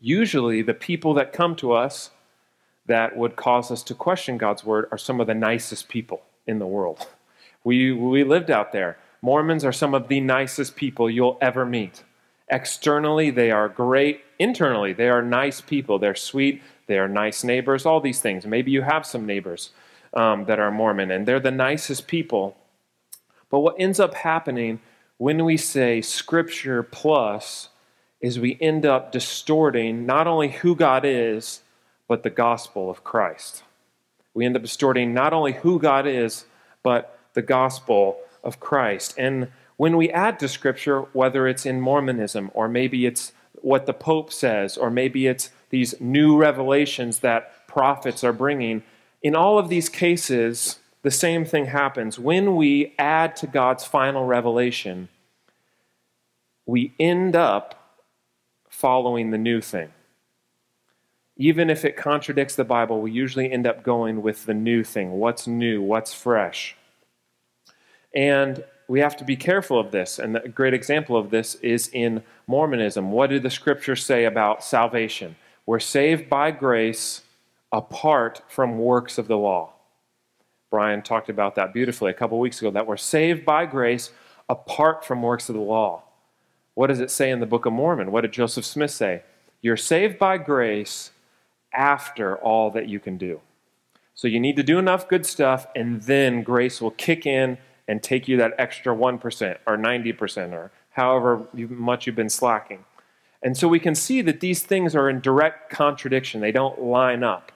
usually 0.00 0.62
the 0.62 0.74
people 0.74 1.14
that 1.14 1.32
come 1.32 1.54
to 1.56 1.72
us 1.72 2.10
that 2.86 3.16
would 3.16 3.36
cause 3.36 3.70
us 3.70 3.82
to 3.84 3.94
question 3.94 4.38
God's 4.38 4.64
word 4.64 4.88
are 4.90 4.98
some 4.98 5.20
of 5.20 5.26
the 5.26 5.34
nicest 5.34 5.88
people 5.88 6.22
in 6.46 6.58
the 6.58 6.66
world. 6.66 7.06
We, 7.64 7.90
we 7.90 8.22
lived 8.22 8.48
out 8.48 8.70
there. 8.70 8.96
Mormons 9.22 9.64
are 9.64 9.72
some 9.72 9.92
of 9.92 10.06
the 10.06 10.20
nicest 10.20 10.76
people 10.76 11.10
you'll 11.10 11.36
ever 11.40 11.66
meet. 11.66 12.04
Externally, 12.48 13.30
they 13.30 13.50
are 13.50 13.68
great. 13.68 14.20
Internally, 14.38 14.92
they 14.92 15.08
are 15.08 15.20
nice 15.20 15.60
people. 15.60 15.98
They're 15.98 16.14
sweet. 16.14 16.62
They 16.86 16.96
are 16.96 17.08
nice 17.08 17.42
neighbors, 17.42 17.84
all 17.84 18.00
these 18.00 18.20
things. 18.20 18.46
Maybe 18.46 18.70
you 18.70 18.82
have 18.82 19.04
some 19.04 19.26
neighbors 19.26 19.70
um, 20.14 20.44
that 20.44 20.60
are 20.60 20.70
Mormon, 20.70 21.10
and 21.10 21.26
they're 21.26 21.40
the 21.40 21.50
nicest 21.50 22.06
people. 22.06 22.56
But 23.50 23.60
what 23.60 23.76
ends 23.78 24.00
up 24.00 24.14
happening 24.14 24.80
when 25.18 25.44
we 25.44 25.56
say 25.56 26.00
Scripture 26.00 26.82
plus 26.82 27.68
is 28.20 28.38
we 28.38 28.58
end 28.60 28.84
up 28.84 29.12
distorting 29.12 30.06
not 30.06 30.26
only 30.26 30.48
who 30.48 30.74
God 30.74 31.04
is, 31.04 31.62
but 32.08 32.22
the 32.22 32.30
gospel 32.30 32.90
of 32.90 33.04
Christ. 33.04 33.62
We 34.34 34.44
end 34.44 34.56
up 34.56 34.62
distorting 34.62 35.14
not 35.14 35.32
only 35.32 35.52
who 35.54 35.78
God 35.78 36.06
is, 36.06 36.44
but 36.82 37.18
the 37.34 37.42
gospel 37.42 38.18
of 38.42 38.60
Christ. 38.60 39.14
And 39.18 39.48
when 39.76 39.96
we 39.96 40.10
add 40.10 40.38
to 40.40 40.48
Scripture, 40.48 41.00
whether 41.12 41.46
it's 41.46 41.66
in 41.66 41.80
Mormonism 41.80 42.50
or 42.54 42.68
maybe 42.68 43.06
it's 43.06 43.32
what 43.54 43.86
the 43.86 43.92
Pope 43.92 44.32
says, 44.32 44.76
or 44.76 44.90
maybe 44.90 45.26
it's 45.26 45.50
these 45.70 46.00
new 46.00 46.36
revelations 46.36 47.20
that 47.20 47.66
prophets 47.66 48.22
are 48.22 48.32
bringing, 48.32 48.82
in 49.22 49.34
all 49.34 49.58
of 49.58 49.68
these 49.68 49.88
cases, 49.88 50.78
the 51.06 51.10
same 51.12 51.44
thing 51.44 51.66
happens. 51.66 52.18
When 52.18 52.56
we 52.56 52.92
add 52.98 53.36
to 53.36 53.46
God's 53.46 53.84
final 53.84 54.24
revelation, 54.24 55.08
we 56.66 56.94
end 56.98 57.36
up 57.36 58.00
following 58.68 59.30
the 59.30 59.38
new 59.38 59.60
thing. 59.60 59.90
Even 61.36 61.70
if 61.70 61.84
it 61.84 61.96
contradicts 61.96 62.56
the 62.56 62.64
Bible, 62.64 63.00
we 63.00 63.12
usually 63.12 63.52
end 63.52 63.68
up 63.68 63.84
going 63.84 64.20
with 64.20 64.46
the 64.46 64.52
new 64.52 64.82
thing. 64.82 65.12
What's 65.12 65.46
new? 65.46 65.80
What's 65.80 66.12
fresh? 66.12 66.74
And 68.12 68.64
we 68.88 68.98
have 68.98 69.16
to 69.18 69.24
be 69.24 69.36
careful 69.36 69.78
of 69.78 69.92
this. 69.92 70.18
And 70.18 70.38
a 70.38 70.48
great 70.48 70.74
example 70.74 71.16
of 71.16 71.30
this 71.30 71.54
is 71.62 71.88
in 71.92 72.24
Mormonism. 72.48 73.12
What 73.12 73.30
do 73.30 73.38
the 73.38 73.48
scriptures 73.48 74.04
say 74.04 74.24
about 74.24 74.64
salvation? 74.64 75.36
We're 75.66 75.78
saved 75.78 76.28
by 76.28 76.50
grace 76.50 77.22
apart 77.70 78.42
from 78.48 78.80
works 78.80 79.18
of 79.18 79.28
the 79.28 79.38
law. 79.38 79.75
Brian 80.76 81.00
talked 81.00 81.30
about 81.30 81.54
that 81.54 81.72
beautifully 81.72 82.10
a 82.10 82.14
couple 82.14 82.38
weeks 82.38 82.60
ago 82.60 82.70
that 82.70 82.86
we're 82.86 82.98
saved 82.98 83.46
by 83.46 83.64
grace 83.64 84.10
apart 84.46 85.06
from 85.06 85.22
works 85.22 85.48
of 85.48 85.54
the 85.54 85.60
law. 85.62 86.02
What 86.74 86.88
does 86.88 87.00
it 87.00 87.10
say 87.10 87.30
in 87.30 87.40
the 87.40 87.46
Book 87.46 87.64
of 87.64 87.72
Mormon? 87.72 88.12
What 88.12 88.20
did 88.20 88.32
Joseph 88.32 88.66
Smith 88.66 88.90
say? 88.90 89.22
You're 89.62 89.78
saved 89.78 90.18
by 90.18 90.36
grace 90.36 91.12
after 91.72 92.36
all 92.36 92.70
that 92.72 92.90
you 92.90 93.00
can 93.00 93.16
do. 93.16 93.40
So 94.14 94.28
you 94.28 94.38
need 94.38 94.54
to 94.56 94.62
do 94.62 94.78
enough 94.78 95.08
good 95.08 95.24
stuff, 95.24 95.66
and 95.74 96.02
then 96.02 96.42
grace 96.42 96.82
will 96.82 96.90
kick 96.90 97.24
in 97.24 97.56
and 97.88 98.02
take 98.02 98.28
you 98.28 98.36
that 98.36 98.52
extra 98.58 98.94
1% 98.94 99.56
or 99.66 99.78
90% 99.78 100.52
or 100.52 100.72
however 100.90 101.48
much 101.54 102.06
you've 102.06 102.16
been 102.16 102.28
slacking. 102.28 102.84
And 103.42 103.56
so 103.56 103.66
we 103.66 103.80
can 103.80 103.94
see 103.94 104.20
that 104.20 104.40
these 104.40 104.62
things 104.62 104.94
are 104.94 105.08
in 105.08 105.22
direct 105.22 105.70
contradiction, 105.70 106.42
they 106.42 106.52
don't 106.52 106.82
line 106.82 107.24
up. 107.24 107.50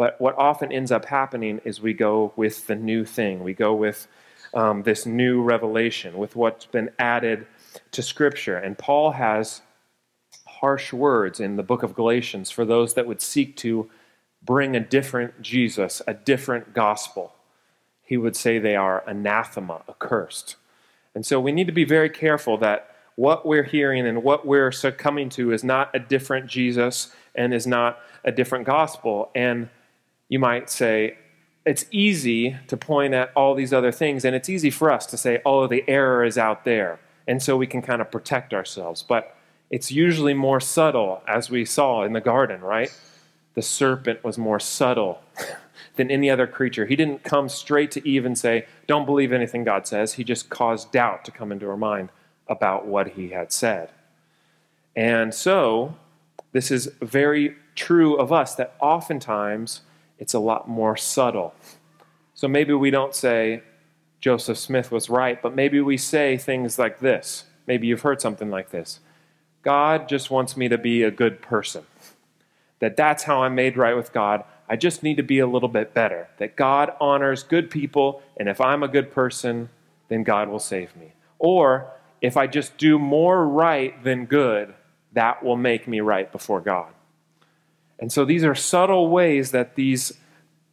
But 0.00 0.18
what 0.18 0.34
often 0.38 0.72
ends 0.72 0.90
up 0.90 1.04
happening 1.04 1.60
is 1.62 1.82
we 1.82 1.92
go 1.92 2.32
with 2.34 2.68
the 2.68 2.74
new 2.74 3.04
thing. 3.04 3.44
We 3.44 3.52
go 3.52 3.74
with 3.74 4.08
um, 4.54 4.82
this 4.82 5.04
new 5.04 5.42
revelation, 5.42 6.16
with 6.16 6.34
what's 6.34 6.64
been 6.64 6.88
added 6.98 7.46
to 7.90 8.00
Scripture. 8.00 8.56
And 8.56 8.78
Paul 8.78 9.10
has 9.10 9.60
harsh 10.46 10.94
words 10.94 11.38
in 11.38 11.56
the 11.56 11.62
book 11.62 11.82
of 11.82 11.94
Galatians 11.94 12.50
for 12.50 12.64
those 12.64 12.94
that 12.94 13.06
would 13.06 13.20
seek 13.20 13.58
to 13.58 13.90
bring 14.42 14.74
a 14.74 14.80
different 14.80 15.42
Jesus, 15.42 16.00
a 16.08 16.14
different 16.14 16.72
gospel. 16.72 17.34
He 18.02 18.16
would 18.16 18.36
say 18.36 18.58
they 18.58 18.76
are 18.76 19.04
anathema, 19.06 19.82
accursed. 19.86 20.56
And 21.14 21.26
so 21.26 21.38
we 21.38 21.52
need 21.52 21.66
to 21.66 21.74
be 21.74 21.84
very 21.84 22.08
careful 22.08 22.56
that 22.56 22.96
what 23.16 23.44
we're 23.44 23.64
hearing 23.64 24.06
and 24.06 24.22
what 24.22 24.46
we're 24.46 24.72
succumbing 24.72 25.28
to 25.28 25.52
is 25.52 25.62
not 25.62 25.90
a 25.92 25.98
different 25.98 26.46
Jesus 26.46 27.14
and 27.34 27.52
is 27.52 27.66
not 27.66 27.98
a 28.24 28.32
different 28.32 28.64
gospel. 28.64 29.30
And 29.34 29.68
you 30.30 30.38
might 30.38 30.70
say, 30.70 31.18
it's 31.66 31.84
easy 31.90 32.56
to 32.68 32.76
point 32.76 33.12
at 33.12 33.30
all 33.36 33.54
these 33.54 33.74
other 33.74 33.92
things, 33.92 34.24
and 34.24 34.34
it's 34.34 34.48
easy 34.48 34.70
for 34.70 34.90
us 34.90 35.04
to 35.06 35.18
say, 35.18 35.42
oh, 35.44 35.66
the 35.66 35.84
error 35.86 36.24
is 36.24 36.38
out 36.38 36.64
there. 36.64 36.98
And 37.28 37.42
so 37.42 37.56
we 37.56 37.66
can 37.66 37.82
kind 37.82 38.00
of 38.00 38.10
protect 38.10 38.54
ourselves. 38.54 39.02
But 39.02 39.36
it's 39.68 39.92
usually 39.92 40.32
more 40.32 40.60
subtle, 40.60 41.22
as 41.28 41.50
we 41.50 41.66
saw 41.66 42.04
in 42.04 42.14
the 42.14 42.20
garden, 42.20 42.62
right? 42.62 42.90
The 43.54 43.62
serpent 43.62 44.24
was 44.24 44.38
more 44.38 44.58
subtle 44.58 45.20
than 45.96 46.10
any 46.10 46.30
other 46.30 46.46
creature. 46.46 46.86
He 46.86 46.96
didn't 46.96 47.24
come 47.24 47.48
straight 47.48 47.90
to 47.92 48.08
Eve 48.08 48.24
and 48.24 48.38
say, 48.38 48.66
Don't 48.86 49.04
believe 49.04 49.32
anything 49.32 49.64
God 49.64 49.86
says. 49.86 50.14
He 50.14 50.24
just 50.24 50.48
caused 50.48 50.92
doubt 50.92 51.24
to 51.26 51.30
come 51.30 51.52
into 51.52 51.66
her 51.66 51.76
mind 51.76 52.08
about 52.48 52.86
what 52.86 53.08
he 53.10 53.28
had 53.28 53.52
said. 53.52 53.90
And 54.96 55.34
so, 55.34 55.94
this 56.52 56.70
is 56.70 56.90
very 57.00 57.56
true 57.76 58.16
of 58.16 58.32
us 58.32 58.54
that 58.56 58.74
oftentimes 58.80 59.82
it's 60.20 60.34
a 60.34 60.38
lot 60.38 60.68
more 60.68 60.96
subtle. 60.96 61.54
So 62.34 62.46
maybe 62.46 62.72
we 62.72 62.90
don't 62.90 63.14
say, 63.14 63.62
Joseph 64.20 64.58
Smith 64.58 64.92
was 64.92 65.10
right, 65.10 65.40
but 65.40 65.54
maybe 65.54 65.80
we 65.80 65.96
say 65.96 66.36
things 66.36 66.78
like 66.78 67.00
this. 67.00 67.44
Maybe 67.66 67.86
you've 67.86 68.02
heard 68.02 68.20
something 68.20 68.50
like 68.50 68.70
this. 68.70 69.00
God 69.62 70.08
just 70.08 70.30
wants 70.30 70.56
me 70.56 70.68
to 70.68 70.78
be 70.78 71.02
a 71.02 71.10
good 71.10 71.40
person. 71.40 71.84
That 72.80 72.96
that's 72.96 73.24
how 73.24 73.42
I'm 73.42 73.54
made 73.54 73.76
right 73.76 73.96
with 73.96 74.12
God. 74.12 74.44
I 74.68 74.76
just 74.76 75.02
need 75.02 75.16
to 75.16 75.22
be 75.22 75.38
a 75.38 75.46
little 75.46 75.68
bit 75.68 75.94
better. 75.94 76.28
That 76.38 76.54
God 76.54 76.92
honors 77.00 77.42
good 77.42 77.70
people, 77.70 78.22
and 78.36 78.48
if 78.48 78.60
I'm 78.60 78.82
a 78.82 78.88
good 78.88 79.10
person, 79.10 79.70
then 80.08 80.22
God 80.22 80.48
will 80.48 80.58
save 80.58 80.94
me. 80.96 81.12
Or 81.38 81.90
if 82.20 82.36
I 82.36 82.46
just 82.46 82.76
do 82.76 82.98
more 82.98 83.46
right 83.46 84.02
than 84.04 84.26
good, 84.26 84.74
that 85.12 85.42
will 85.42 85.56
make 85.56 85.88
me 85.88 86.00
right 86.00 86.30
before 86.30 86.60
God. 86.60 86.92
And 88.00 88.10
so 88.10 88.24
these 88.24 88.44
are 88.44 88.54
subtle 88.54 89.08
ways 89.08 89.50
that 89.52 89.76
these 89.76 90.14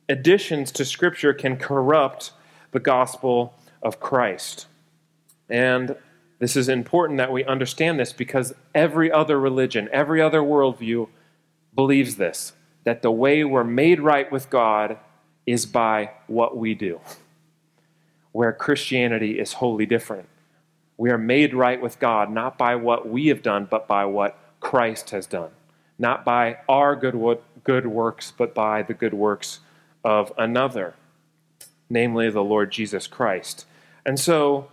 additions 0.09 0.71
to 0.71 0.85
Scripture 0.85 1.33
can 1.33 1.57
corrupt 1.57 2.31
the 2.71 2.79
gospel 2.79 3.53
of 3.83 3.99
Christ. 3.99 4.67
And 5.49 5.95
this 6.39 6.55
is 6.55 6.69
important 6.69 7.17
that 7.17 7.31
we 7.31 7.43
understand 7.43 7.99
this 7.99 8.13
because 8.13 8.53
every 8.73 9.11
other 9.11 9.39
religion, 9.39 9.89
every 9.91 10.21
other 10.21 10.41
worldview 10.41 11.09
believes 11.75 12.15
this 12.15 12.53
that 12.83 13.01
the 13.01 13.11
way 13.11 13.43
we're 13.43 13.65
made 13.65 13.99
right 13.99 14.31
with 14.31 14.49
God 14.49 14.97
is 15.45 15.65
by 15.65 16.11
what 16.27 16.55
we 16.55 16.73
do, 16.73 17.01
where 18.31 18.53
Christianity 18.53 19.39
is 19.39 19.53
wholly 19.53 19.85
different. 19.85 20.29
We 20.95 21.09
are 21.09 21.17
made 21.17 21.53
right 21.53 21.81
with 21.81 21.99
God 21.99 22.31
not 22.31 22.57
by 22.57 22.77
what 22.77 23.09
we 23.09 23.27
have 23.27 23.41
done, 23.41 23.67
but 23.69 23.89
by 23.89 24.05
what 24.05 24.39
Christ 24.61 25.09
has 25.09 25.27
done. 25.27 25.49
Not 25.99 26.23
by 26.23 26.57
our 26.69 26.95
good, 26.95 27.39
good 27.63 27.87
works, 27.87 28.33
but 28.35 28.53
by 28.53 28.83
the 28.83 28.93
good 28.93 29.13
works 29.13 29.59
of 30.03 30.31
another, 30.37 30.93
namely 31.89 32.29
the 32.29 32.43
Lord 32.43 32.71
Jesus 32.71 33.07
Christ. 33.07 33.65
And 34.05 34.19
so, 34.19 34.69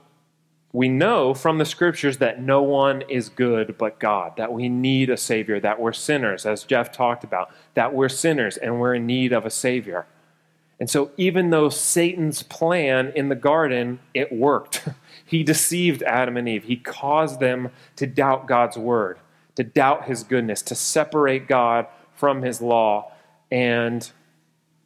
we 0.74 0.88
know 0.88 1.34
from 1.34 1.58
the 1.58 1.64
scriptures 1.64 2.16
that 2.16 2.42
no 2.42 2.60
one 2.60 3.02
is 3.02 3.28
good 3.28 3.78
but 3.78 4.00
God, 4.00 4.36
that 4.38 4.52
we 4.52 4.68
need 4.68 5.08
a 5.08 5.16
Savior, 5.16 5.60
that 5.60 5.80
we're 5.80 5.92
sinners, 5.92 6.44
as 6.44 6.64
Jeff 6.64 6.90
talked 6.90 7.22
about, 7.22 7.54
that 7.74 7.94
we're 7.94 8.08
sinners 8.08 8.56
and 8.56 8.80
we're 8.80 8.94
in 8.94 9.06
need 9.06 9.32
of 9.32 9.46
a 9.46 9.50
Savior. 9.50 10.04
And 10.80 10.90
so, 10.90 11.12
even 11.16 11.50
though 11.50 11.68
Satan's 11.68 12.42
plan 12.42 13.12
in 13.14 13.28
the 13.28 13.36
garden, 13.36 14.00
it 14.14 14.32
worked. 14.32 14.88
he 15.24 15.44
deceived 15.44 16.02
Adam 16.02 16.36
and 16.36 16.48
Eve. 16.48 16.64
He 16.64 16.76
caused 16.76 17.38
them 17.38 17.70
to 17.94 18.08
doubt 18.08 18.48
God's 18.48 18.76
word, 18.76 19.18
to 19.56 19.64
doubt 19.64 20.06
his 20.06 20.22
goodness, 20.24 20.62
to 20.62 20.74
separate 20.74 21.46
God 21.46 21.86
from 22.14 22.42
his 22.42 22.60
law. 22.60 23.12
And 23.50 24.10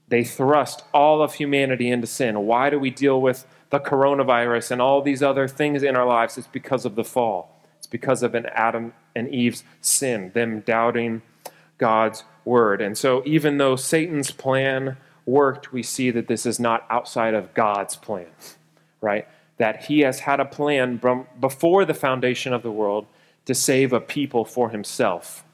they 0.09 0.25
thrust 0.25 0.85
all 0.93 1.23
of 1.23 1.35
humanity 1.35 1.91
into 1.91 2.07
sin. 2.07 2.41
Why 2.41 2.71
do 2.71 2.79
we 2.79 2.91
deal 2.91 3.21
with 3.21 3.47
the 3.71 3.81
coronavirus 3.81 4.71
and 4.71 4.83
all 4.83 5.03
these 5.03 5.23
other 5.23 5.47
things 5.47 5.83
in 5.83 5.97
our 5.97 6.07
lives, 6.07 6.39
it's 6.39 6.47
because 6.47 6.85
of 6.85 6.95
the 6.95 7.05
fall. 7.05 7.61
It's 7.77 7.87
because 7.87 8.23
of 8.23 8.35
an 8.35 8.47
Adam 8.47 8.93
and 9.15 9.29
Eve's 9.29 9.63
sin, 9.81 10.31
them 10.35 10.61
doubting 10.61 11.23
God's 11.77 12.25
word. 12.45 12.81
And 12.81 12.97
so, 12.97 13.23
even 13.27 13.59
though 13.59 13.77
Satan's 13.77 14.31
plan 14.31 14.97
worked, 15.27 15.73
we 15.73 15.83
see 15.83 16.11
that 16.11 16.29
this 16.29 16.47
is 16.47 16.59
not 16.59 16.87
outside 16.89 17.35
of 17.35 17.53
God's 17.55 17.95
plan, 17.95 18.29
right? 19.01 19.29
That 19.59 19.85
he 19.85 20.01
has 20.01 20.21
had 20.21 20.41
a 20.41 20.45
plan 20.45 21.01
before 21.39 21.85
the 21.85 21.95
foundation 21.95 22.53
of 22.53 22.63
the 22.63 22.73
world 22.73 23.07
to 23.49 23.55
save 23.55 23.93
a 23.93 24.01
people 24.01 24.45
for 24.45 24.71
himself. 24.71 25.45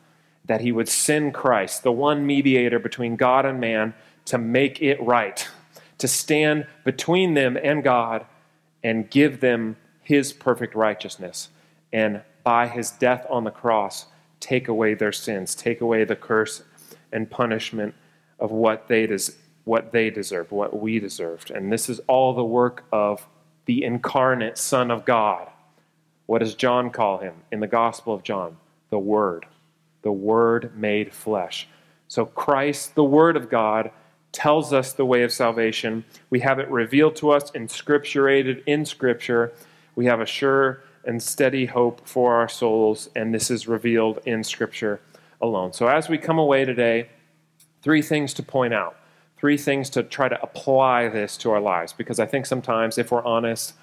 That 0.45 0.61
he 0.61 0.71
would 0.71 0.91
send 0.91 1.33
Christ, 1.33 1.83
the 1.83 1.93
one 1.93 2.27
mediator 2.27 2.79
between 2.79 3.17
God 3.17 3.47
and 3.47 3.59
man, 3.59 3.95
to 4.27 4.37
make 4.37 4.83
it 4.83 5.03
right 5.03 5.49
to 5.99 6.09
stand 6.09 6.67
between 6.85 7.35
them 7.35 7.57
and 7.57 7.83
God 7.83 8.27
and 8.83 9.09
give 9.09 9.41
them 9.41 9.77
his 10.03 10.33
perfect 10.33 10.75
righteousness. 10.75 11.49
And 11.93 12.23
by 12.43 12.69
his 12.69 12.91
death 12.91 13.27
on 13.31 13.45
the 13.45 13.51
cross, 13.51 14.07
take 14.41 14.69
away 14.69 14.95
their 14.95 15.13
sins, 15.13 15.55
take 15.55 15.81
away 15.81 16.05
the 16.05 16.17
curse 16.17 16.63
and 17.13 17.31
punishment 17.31 17.95
of 18.39 18.51
what 18.51 18.89
they, 18.89 19.07
des- 19.07 19.33
what 19.65 19.93
they 19.93 20.11
deserved, 20.11 20.51
what 20.51 20.79
we 20.79 20.99
deserved. 20.99 21.51
And 21.51 21.73
this 21.73 21.89
is 21.89 22.01
all 22.01 22.35
the 22.35 22.45
work 22.45 22.85
of 22.93 23.27
the 23.65 23.85
incarnate 23.85 24.59
Son 24.59 24.91
of 24.91 25.07
God. 25.07 25.49
What 26.27 26.39
does 26.39 26.55
John 26.55 26.91
call 26.91 27.19
him 27.19 27.35
in 27.53 27.61
the 27.61 27.67
Gospel 27.67 28.15
of 28.15 28.23
John? 28.23 28.57
The 28.91 28.99
Word. 28.99 29.47
The 30.03 30.13
Word 30.13 30.77
made 30.77 31.13
flesh. 31.13 31.69
So 32.09 32.27
Christ, 32.27 32.95
the 32.95 33.05
Word 33.05 33.37
of 33.37 33.51
God, 33.51 33.91
tells 34.33 34.73
us 34.73 34.93
the 34.93 35.07
way 35.07 35.23
of 35.23 35.33
salvation. 35.33 36.05
We 36.29 36.41
have 36.41 36.59
it 36.59 36.69
revealed 36.69 37.17
to 37.17 37.31
us 37.31 37.51
and 37.55 37.69
scripturated 37.69 38.63
in 38.67 38.85
Scripture. 38.85 39.53
We 39.95 40.07
have 40.07 40.21
a 40.21 40.27
sure 40.27 40.83
and 41.05 41.23
steady 41.23 41.67
hope 41.67 42.07
for 42.07 42.35
our 42.35 42.49
souls, 42.49 43.11
and 43.15 43.33
this 43.35 43.51
is 43.51 43.69
revealed 43.69 44.21
in 44.25 44.43
Scripture 44.43 45.01
alone. 45.41 45.73
So, 45.73 45.87
as 45.87 46.09
we 46.09 46.19
come 46.19 46.39
away 46.39 46.65
today, 46.65 47.11
three 47.83 48.03
things 48.03 48.35
to 48.35 48.43
point 48.43 48.75
out, 48.75 48.97
three 49.37 49.59
things 49.59 49.91
to 49.91 50.03
try 50.03 50.29
to 50.29 50.43
apply 50.43 51.09
this 51.09 51.37
to 51.39 51.51
our 51.51 51.61
lives, 51.61 51.93
because 51.93 52.19
I 52.19 52.27
think 52.27 52.47
sometimes, 52.47 52.99
if 52.99 53.13
we're 53.13 53.25
honest, 53.25 53.75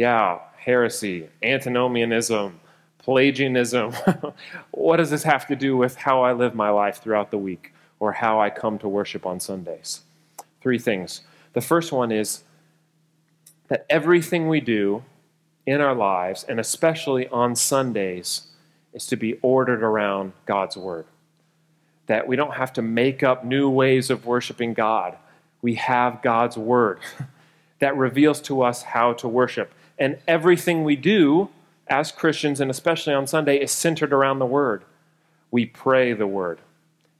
yeah, 0.00 0.38
heresy, 0.56 1.28
antinomianism, 1.42 2.60
Pelagianism, 3.02 3.94
what 4.72 4.98
does 4.98 5.10
this 5.10 5.22
have 5.22 5.46
to 5.46 5.56
do 5.56 5.76
with 5.76 5.96
how 5.96 6.22
I 6.22 6.32
live 6.32 6.54
my 6.54 6.70
life 6.70 7.02
throughout 7.02 7.30
the 7.30 7.38
week? 7.38 7.72
or 8.00 8.12
how 8.12 8.40
I 8.40 8.50
come 8.50 8.78
to 8.78 8.88
worship 8.88 9.24
on 9.24 9.38
Sundays. 9.38 10.00
Three 10.60 10.78
things. 10.78 11.20
The 11.52 11.60
first 11.60 11.92
one 11.92 12.10
is 12.10 12.42
that 13.68 13.86
everything 13.88 14.48
we 14.48 14.60
do 14.60 15.04
in 15.66 15.80
our 15.80 15.94
lives, 15.94 16.42
and 16.42 16.58
especially 16.58 17.28
on 17.28 17.54
Sundays, 17.54 18.48
is 18.92 19.06
to 19.06 19.16
be 19.16 19.34
ordered 19.42 19.82
around 19.82 20.32
God's 20.46 20.76
Word. 20.76 21.06
That 22.06 22.26
we 22.26 22.34
don't 22.34 22.54
have 22.54 22.72
to 22.72 22.82
make 22.82 23.22
up 23.22 23.44
new 23.44 23.70
ways 23.70 24.10
of 24.10 24.26
worshiping 24.26 24.74
God. 24.74 25.16
We 25.62 25.74
have 25.74 26.22
God's 26.22 26.56
Word 26.56 27.00
that 27.78 27.96
reveals 27.96 28.40
to 28.42 28.62
us 28.62 28.82
how 28.82 29.12
to 29.14 29.28
worship. 29.28 29.72
And 30.00 30.18
everything 30.26 30.82
we 30.82 30.96
do 30.96 31.50
as 31.86 32.10
Christians, 32.10 32.60
and 32.60 32.70
especially 32.70 33.14
on 33.14 33.28
Sunday, 33.28 33.58
is 33.58 33.70
centered 33.70 34.12
around 34.12 34.40
the 34.40 34.46
Word. 34.46 34.82
We 35.52 35.66
pray 35.66 36.12
the 36.12 36.26
Word. 36.26 36.58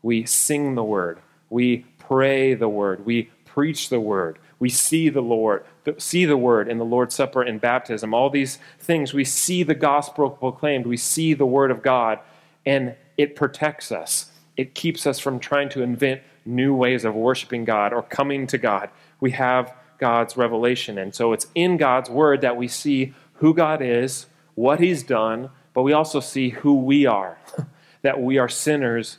We 0.03 0.25
sing 0.25 0.75
the 0.75 0.85
word. 0.85 1.19
We 1.51 1.85
pray 1.99 2.55
the 2.55 2.69
word. 2.69 3.05
We 3.05 3.31
preach 3.45 3.88
the 3.88 4.01
word. 4.01 4.38
We 4.59 4.69
see 4.69 5.09
the 5.09 5.23
Lord, 5.23 5.64
see 5.99 6.25
the 6.25 6.37
word 6.37 6.69
in 6.69 6.79
the 6.79 6.85
Lord's 6.85 7.14
Supper 7.14 7.43
and 7.43 7.61
baptism. 7.61 8.12
All 8.12 8.31
these 8.31 8.59
things, 8.79 9.14
we 9.14 9.25
see 9.25 9.62
the 9.62 9.75
gospel 9.75 10.31
proclaimed. 10.31 10.87
We 10.87 10.97
see 10.97 11.35
the 11.35 11.47
word 11.47 11.71
of 11.71 11.83
God, 11.83 12.19
and 12.66 12.95
it 13.16 13.37
protects 13.37 13.90
us. 13.90 14.31
It 14.57 14.75
keeps 14.75 15.07
us 15.07 15.19
from 15.19 15.38
trying 15.38 15.71
to 15.71 15.83
invent 15.83 16.23
new 16.45 16.75
ways 16.75 17.05
of 17.05 17.14
worshiping 17.14 17.64
God 17.64 17.93
or 17.93 18.03
coming 18.03 18.47
to 18.49 18.59
God. 18.59 18.90
We 19.19 19.31
have 19.33 19.75
God's 20.01 20.37
revelation. 20.37 20.99
And 20.99 21.15
so 21.15 21.33
it's 21.33 21.47
in 21.55 21.77
God's 21.77 22.11
word 22.11 22.41
that 22.41 22.57
we 22.57 22.67
see 22.67 23.15
who 23.35 23.55
God 23.55 23.81
is, 23.81 24.27
what 24.55 24.81
he's 24.81 25.03
done, 25.03 25.51
but 25.73 25.83
we 25.83 25.93
also 25.93 26.19
see 26.19 26.51
who 26.51 26.75
we 26.75 27.07
are, 27.07 27.39
that 28.03 28.21
we 28.21 28.39
are 28.39 28.49
sinners 28.49 29.19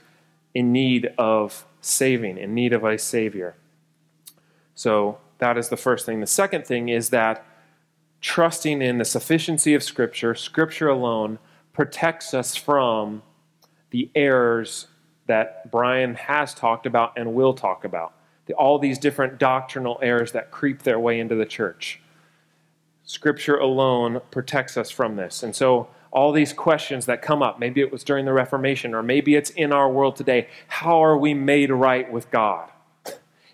in 0.53 0.73
need 0.73 1.13
of 1.17 1.65
saving, 1.79 2.37
in 2.37 2.53
need 2.53 2.73
of 2.73 2.83
a 2.83 2.97
Savior. 2.97 3.55
So 4.75 5.19
that 5.37 5.57
is 5.57 5.69
the 5.69 5.77
first 5.77 6.05
thing. 6.05 6.19
The 6.19 6.27
second 6.27 6.65
thing 6.65 6.89
is 6.89 7.09
that 7.11 7.45
trusting 8.19 8.81
in 8.81 8.97
the 8.97 9.05
sufficiency 9.05 9.73
of 9.73 9.83
Scripture, 9.83 10.35
Scripture 10.35 10.89
alone, 10.89 11.39
protects 11.73 12.33
us 12.33 12.55
from 12.55 13.23
the 13.91 14.09
errors 14.13 14.87
that 15.27 15.71
Brian 15.71 16.15
has 16.15 16.53
talked 16.53 16.85
about 16.85 17.13
and 17.17 17.33
will 17.33 17.53
talk 17.53 17.85
about. 17.85 18.13
The, 18.45 18.53
all 18.53 18.79
these 18.79 18.97
different 18.97 19.37
doctrinal 19.37 19.99
errors 20.01 20.31
that 20.31 20.51
creep 20.51 20.83
their 20.83 20.99
way 20.99 21.19
into 21.19 21.35
the 21.35 21.45
church. 21.45 22.01
Scripture 23.03 23.57
alone 23.57 24.21
protects 24.31 24.77
us 24.77 24.89
from 24.89 25.15
this. 25.15 25.43
And 25.43 25.55
so, 25.55 25.87
all 26.11 26.33
these 26.33 26.51
questions 26.51 27.05
that 27.05 27.21
come 27.21 27.41
up, 27.41 27.57
maybe 27.57 27.79
it 27.79 27.91
was 27.91 28.03
during 28.03 28.25
the 28.25 28.33
Reformation, 28.33 28.93
or 28.93 29.01
maybe 29.01 29.35
it's 29.35 29.49
in 29.51 29.71
our 29.71 29.89
world 29.89 30.17
today 30.17 30.49
how 30.67 31.01
are 31.01 31.17
we 31.17 31.33
made 31.33 31.71
right 31.71 32.11
with 32.11 32.29
God? 32.31 32.69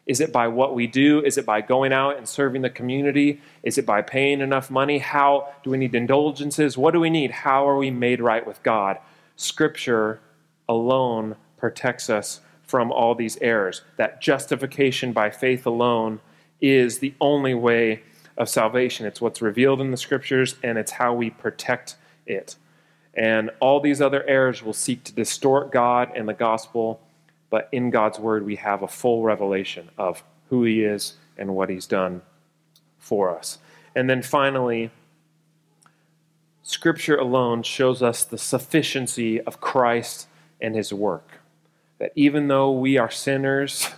Is 0.07 0.21
it 0.21 0.31
by 0.31 0.47
what 0.47 0.73
we 0.73 0.87
do? 0.87 1.21
Is 1.23 1.37
it 1.37 1.45
by 1.45 1.59
going 1.59 1.91
out 1.91 2.17
and 2.17 2.27
serving 2.27 2.61
the 2.61 2.69
community? 2.69 3.41
Is 3.61 3.77
it 3.77 3.85
by 3.85 4.01
paying 4.01 4.39
enough 4.39 4.71
money? 4.71 4.99
How 4.99 5.49
do 5.63 5.69
we 5.69 5.77
need 5.77 5.93
indulgences? 5.93 6.77
What 6.77 6.93
do 6.93 7.01
we 7.01 7.09
need? 7.09 7.29
How 7.29 7.67
are 7.67 7.75
we 7.75 7.91
made 7.91 8.21
right 8.21 8.47
with 8.47 8.63
God? 8.63 8.99
Scripture 9.35 10.21
alone 10.67 11.35
protects 11.57 12.09
us 12.09 12.39
from 12.67 12.91
all 12.91 13.15
these 13.15 13.37
errors. 13.41 13.81
That 13.95 14.21
justification 14.21 15.13
by 15.13 15.31
faith 15.31 15.65
alone 15.65 16.19
is 16.61 16.99
the 16.99 17.15
only 17.19 17.55
way 17.55 18.03
of 18.37 18.47
salvation. 18.47 19.07
It's 19.07 19.19
what's 19.19 19.41
revealed 19.41 19.81
in 19.81 19.89
the 19.89 19.97
scriptures 19.97 20.55
and 20.61 20.77
it's 20.77 20.91
how 20.91 21.13
we 21.13 21.31
protect 21.31 21.95
it. 22.27 22.55
And 23.15 23.49
all 23.59 23.79
these 23.79 23.99
other 23.99 24.23
errors 24.27 24.61
will 24.61 24.73
seek 24.73 25.03
to 25.05 25.13
distort 25.13 25.71
God 25.71 26.11
and 26.15 26.29
the 26.29 26.35
gospel 26.35 27.01
but 27.49 27.69
in 27.71 27.89
God's 27.89 28.19
word, 28.19 28.45
we 28.45 28.57
have 28.57 28.83
a 28.83 28.87
full 28.87 29.23
revelation 29.23 29.89
of 29.97 30.23
who 30.49 30.63
He 30.63 30.83
is 30.83 31.15
and 31.37 31.55
what 31.55 31.69
He's 31.69 31.87
done 31.87 32.21
for 32.97 33.35
us. 33.35 33.59
And 33.95 34.09
then 34.09 34.21
finally, 34.21 34.91
Scripture 36.61 37.15
alone 37.15 37.63
shows 37.63 38.03
us 38.03 38.23
the 38.23 38.37
sufficiency 38.37 39.39
of 39.41 39.61
Christ 39.61 40.27
and 40.59 40.75
His 40.75 40.91
work. 40.91 41.39
That 41.99 42.11
even 42.15 42.47
though 42.47 42.71
we 42.71 42.97
are 42.97 43.09
sinners 43.09 43.89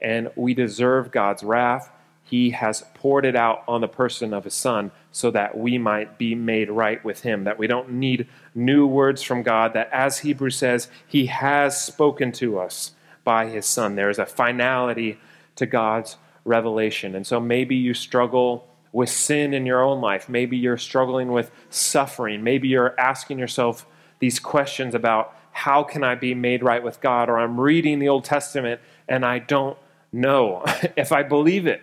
and 0.00 0.30
we 0.36 0.54
deserve 0.54 1.10
God's 1.10 1.42
wrath, 1.42 1.90
He 2.24 2.50
has 2.50 2.84
poured 2.94 3.24
it 3.24 3.36
out 3.36 3.62
on 3.66 3.80
the 3.80 3.88
person 3.88 4.32
of 4.32 4.44
His 4.44 4.54
Son 4.54 4.92
so 5.12 5.30
that 5.32 5.58
we 5.58 5.78
might 5.78 6.18
be 6.18 6.34
made 6.34 6.70
right 6.70 7.04
with 7.04 7.22
Him. 7.22 7.44
That 7.44 7.58
we 7.58 7.66
don't 7.66 7.90
need 7.92 8.28
new 8.54 8.86
words 8.86 9.22
from 9.22 9.42
God, 9.42 9.72
that 9.74 9.90
as 9.92 10.18
Hebrews 10.18 10.56
says, 10.56 10.88
He 11.06 11.26
has 11.26 11.80
spoken 11.80 12.32
to 12.32 12.58
us 12.58 12.92
by 13.24 13.46
His 13.46 13.66
Son. 13.66 13.96
There 13.96 14.10
is 14.10 14.18
a 14.18 14.26
finality 14.26 15.18
to 15.56 15.66
God's 15.66 16.16
revelation. 16.44 17.14
And 17.14 17.26
so 17.26 17.40
maybe 17.40 17.76
you 17.76 17.94
struggle 17.94 18.66
with 18.92 19.08
sin 19.08 19.54
in 19.54 19.66
your 19.66 19.82
own 19.82 20.00
life. 20.00 20.28
Maybe 20.28 20.56
you're 20.56 20.78
struggling 20.78 21.32
with 21.32 21.50
suffering. 21.68 22.42
Maybe 22.42 22.68
you're 22.68 22.98
asking 22.98 23.38
yourself 23.38 23.86
these 24.18 24.40
questions 24.40 24.94
about 24.94 25.34
how 25.52 25.82
can 25.82 26.04
I 26.04 26.14
be 26.14 26.34
made 26.34 26.62
right 26.62 26.82
with 26.82 27.00
God? 27.00 27.28
Or 27.28 27.38
I'm 27.38 27.60
reading 27.60 27.98
the 27.98 28.08
Old 28.08 28.24
Testament 28.24 28.80
and 29.08 29.24
I 29.24 29.38
don't 29.38 29.76
know 30.12 30.64
if 30.96 31.12
I 31.12 31.22
believe 31.22 31.66
it. 31.66 31.82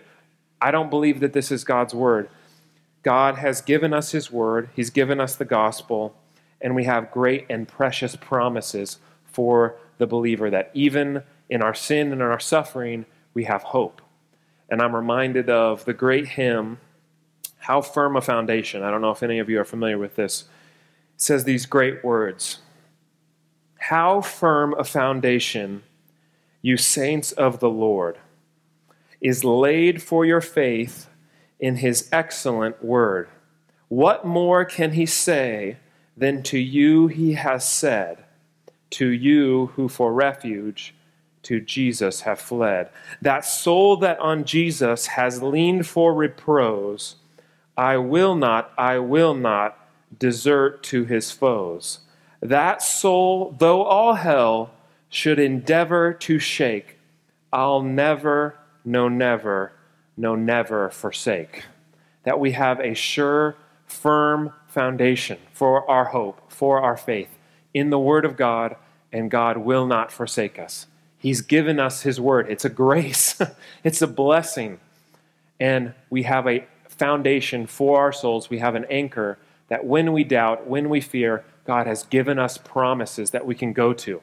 I 0.60 0.70
don't 0.70 0.90
believe 0.90 1.20
that 1.20 1.32
this 1.32 1.52
is 1.52 1.64
God's 1.64 1.94
word. 1.94 2.28
God 3.02 3.36
has 3.36 3.60
given 3.60 3.94
us 3.94 4.10
His 4.10 4.30
word, 4.30 4.70
He's 4.74 4.90
given 4.90 5.20
us 5.20 5.36
the 5.36 5.44
gospel, 5.44 6.16
and 6.60 6.74
we 6.74 6.84
have 6.84 7.12
great 7.12 7.46
and 7.48 7.68
precious 7.68 8.16
promises 8.16 8.98
for 9.24 9.76
the 9.98 10.06
believer 10.06 10.50
that 10.50 10.70
even 10.74 11.22
in 11.48 11.62
our 11.62 11.74
sin 11.74 12.12
and 12.12 12.14
in 12.14 12.22
our 12.22 12.40
suffering, 12.40 13.06
we 13.34 13.44
have 13.44 13.62
hope. 13.62 14.02
And 14.68 14.82
I'm 14.82 14.94
reminded 14.94 15.48
of 15.48 15.84
the 15.84 15.94
great 15.94 16.28
hymn, 16.28 16.78
How 17.58 17.80
Firm 17.80 18.16
a 18.16 18.20
Foundation. 18.20 18.82
I 18.82 18.90
don't 18.90 19.00
know 19.00 19.12
if 19.12 19.22
any 19.22 19.38
of 19.38 19.48
you 19.48 19.60
are 19.60 19.64
familiar 19.64 19.96
with 19.96 20.16
this. 20.16 20.42
It 21.14 21.22
says 21.22 21.44
these 21.44 21.66
great 21.66 22.04
words 22.04 22.58
How 23.78 24.20
firm 24.20 24.74
a 24.78 24.84
foundation, 24.84 25.82
you 26.60 26.76
saints 26.76 27.32
of 27.32 27.60
the 27.60 27.70
Lord, 27.70 28.18
is 29.20 29.44
laid 29.44 30.02
for 30.02 30.24
your 30.24 30.40
faith 30.40 31.08
in 31.58 31.76
his 31.76 32.08
excellent 32.12 32.84
word. 32.84 33.28
What 33.88 34.26
more 34.26 34.64
can 34.64 34.92
he 34.92 35.06
say 35.06 35.78
than 36.16 36.42
to 36.44 36.58
you 36.58 37.06
he 37.08 37.34
has 37.34 37.66
said, 37.66 38.24
to 38.90 39.08
you 39.08 39.72
who 39.74 39.88
for 39.88 40.12
refuge 40.12 40.94
to 41.44 41.60
Jesus 41.60 42.22
have 42.22 42.40
fled? 42.40 42.90
That 43.22 43.44
soul 43.44 43.96
that 43.98 44.18
on 44.18 44.44
Jesus 44.44 45.06
has 45.06 45.42
leaned 45.42 45.86
for 45.86 46.12
repose, 46.14 47.16
I 47.76 47.96
will 47.96 48.34
not, 48.34 48.72
I 48.76 48.98
will 48.98 49.34
not 49.34 49.78
desert 50.16 50.82
to 50.84 51.04
his 51.04 51.30
foes. 51.30 52.00
That 52.40 52.82
soul, 52.82 53.54
though 53.58 53.82
all 53.82 54.14
hell 54.14 54.70
should 55.08 55.38
endeavor 55.38 56.12
to 56.12 56.38
shake, 56.38 56.98
I'll 57.52 57.82
never, 57.82 58.56
no, 58.84 59.08
never 59.08 59.72
no, 60.18 60.34
never 60.34 60.90
forsake. 60.90 61.64
That 62.24 62.40
we 62.40 62.50
have 62.52 62.80
a 62.80 62.92
sure, 62.92 63.54
firm 63.86 64.52
foundation 64.66 65.38
for 65.52 65.88
our 65.88 66.06
hope, 66.06 66.52
for 66.52 66.82
our 66.82 66.96
faith 66.96 67.38
in 67.72 67.90
the 67.90 67.98
Word 67.98 68.24
of 68.24 68.36
God, 68.36 68.76
and 69.12 69.30
God 69.30 69.58
will 69.58 69.86
not 69.86 70.12
forsake 70.12 70.58
us. 70.58 70.86
He's 71.16 71.40
given 71.40 71.78
us 71.78 72.02
His 72.02 72.20
Word. 72.20 72.48
It's 72.50 72.64
a 72.64 72.68
grace, 72.68 73.40
it's 73.84 74.02
a 74.02 74.06
blessing. 74.06 74.80
And 75.60 75.94
we 76.10 76.24
have 76.24 76.46
a 76.46 76.64
foundation 76.88 77.66
for 77.66 78.00
our 78.00 78.12
souls. 78.12 78.50
We 78.50 78.58
have 78.58 78.74
an 78.74 78.86
anchor 78.90 79.38
that 79.68 79.84
when 79.84 80.12
we 80.12 80.24
doubt, 80.24 80.66
when 80.66 80.88
we 80.88 81.00
fear, 81.00 81.44
God 81.68 81.86
has 81.86 82.02
given 82.04 82.38
us 82.38 82.56
promises 82.56 83.30
that 83.32 83.44
we 83.44 83.54
can 83.54 83.74
go 83.74 83.92
to. 83.92 84.22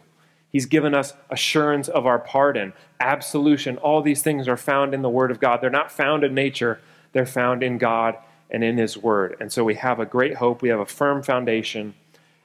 He's 0.49 0.65
given 0.65 0.95
us 0.95 1.13
assurance 1.29 1.87
of 1.87 2.07
our 2.07 2.17
pardon, 2.17 2.73
absolution. 2.99 3.77
All 3.77 4.01
these 4.01 4.23
things 4.23 4.47
are 4.47 4.57
found 4.57 4.95
in 4.95 5.03
the 5.03 5.11
Word 5.11 5.29
of 5.29 5.39
God. 5.39 5.61
They're 5.61 5.69
not 5.69 5.91
found 5.91 6.23
in 6.23 6.33
nature, 6.33 6.79
they're 7.13 7.27
found 7.27 7.61
in 7.61 7.77
God 7.77 8.17
and 8.49 8.63
in 8.63 8.79
His 8.79 8.97
Word. 8.97 9.37
And 9.39 9.53
so 9.53 9.63
we 9.63 9.75
have 9.75 9.99
a 9.99 10.07
great 10.07 10.37
hope, 10.37 10.63
we 10.63 10.69
have 10.69 10.79
a 10.79 10.87
firm 10.87 11.21
foundation, 11.21 11.93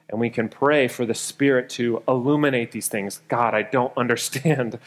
and 0.07 0.19
we 0.19 0.29
can 0.29 0.47
pray 0.47 0.87
for 0.87 1.03
the 1.03 1.15
Spirit 1.15 1.67
to 1.71 2.03
illuminate 2.07 2.71
these 2.71 2.87
things. 2.87 3.21
God, 3.27 3.55
I 3.55 3.63
don't 3.63 3.93
understand 3.97 4.77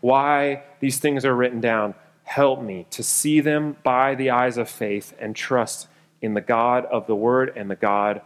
why 0.00 0.62
these 0.78 1.00
things 1.00 1.24
are 1.24 1.34
written 1.34 1.60
down. 1.60 1.96
Help 2.22 2.62
me 2.62 2.86
to 2.90 3.02
see 3.02 3.40
them 3.40 3.76
by 3.82 4.14
the 4.14 4.30
eyes 4.30 4.56
of 4.56 4.70
faith 4.70 5.14
and 5.18 5.34
trust 5.34 5.88
in 6.22 6.34
the 6.34 6.40
God 6.40 6.84
of 6.84 7.08
the 7.08 7.16
Word 7.16 7.52
and 7.56 7.68
the 7.68 7.74
God 7.74 8.22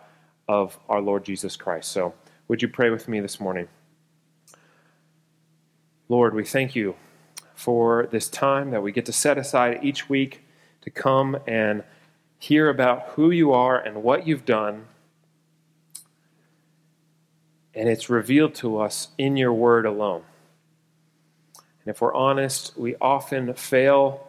of 0.48 0.78
our 0.88 1.00
Lord 1.00 1.24
Jesus 1.24 1.56
Christ. 1.56 1.92
So, 1.92 2.14
would 2.48 2.62
you 2.62 2.68
pray 2.68 2.90
with 2.90 3.08
me 3.08 3.20
this 3.20 3.38
morning? 3.38 3.68
Lord, 6.08 6.34
we 6.34 6.44
thank 6.44 6.74
you 6.74 6.96
for 7.54 8.08
this 8.11 8.28
time 8.28 8.70
that 8.70 8.82
we 8.82 8.92
get 8.92 9.04
to 9.06 9.12
set 9.12 9.37
aside 9.37 9.80
each 9.82 10.08
week 10.08 10.42
to 10.80 10.90
come 10.90 11.37
and 11.46 11.82
hear 12.38 12.68
about 12.70 13.02
who 13.11 13.30
you 13.30 13.52
are 13.52 13.78
and 13.78 14.02
what 14.02 14.26
you've 14.26 14.46
done. 14.46 14.87
And 17.74 17.88
it's 17.88 18.08
revealed 18.08 18.54
to 18.56 18.80
us 18.80 19.08
in 19.18 19.37
your 19.37 19.52
word 19.52 19.84
alone. 19.84 20.22
And 21.84 21.94
if 21.94 22.00
we're 22.00 22.14
honest, 22.14 22.76
we 22.76 22.96
often 23.00 23.52
fail 23.54 24.28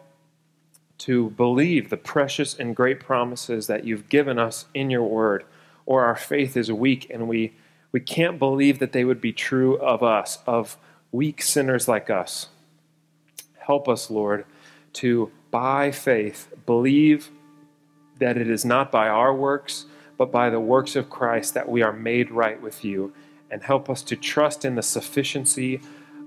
to 0.98 1.30
believe 1.30 1.88
the 1.88 1.96
precious 1.96 2.54
and 2.54 2.76
great 2.76 3.00
promises 3.00 3.66
that 3.68 3.84
you've 3.84 4.08
given 4.08 4.38
us 4.38 4.66
in 4.74 4.90
your 4.90 5.04
word, 5.04 5.44
or 5.90 6.04
our 6.04 6.14
faith 6.14 6.56
is 6.56 6.70
weak 6.70 7.10
and 7.10 7.26
we, 7.26 7.52
we 7.90 7.98
can't 7.98 8.38
believe 8.38 8.78
that 8.78 8.92
they 8.92 9.04
would 9.04 9.20
be 9.20 9.32
true 9.32 9.76
of 9.78 10.04
us, 10.04 10.38
of 10.46 10.76
weak 11.10 11.42
sinners 11.42 11.88
like 11.88 12.08
us. 12.08 12.46
Help 13.58 13.88
us, 13.88 14.08
Lord, 14.08 14.44
to 14.92 15.32
by 15.50 15.90
faith 15.90 16.46
believe 16.64 17.30
that 18.20 18.36
it 18.36 18.48
is 18.48 18.64
not 18.64 18.92
by 18.92 19.08
our 19.08 19.34
works, 19.34 19.86
but 20.16 20.30
by 20.30 20.48
the 20.48 20.60
works 20.60 20.94
of 20.94 21.10
Christ 21.10 21.54
that 21.54 21.68
we 21.68 21.82
are 21.82 21.92
made 21.92 22.30
right 22.30 22.62
with 22.62 22.84
you. 22.84 23.12
And 23.50 23.60
help 23.60 23.90
us 23.90 24.02
to 24.02 24.14
trust 24.14 24.64
in 24.64 24.76
the 24.76 24.84
sufficiency 24.84 25.80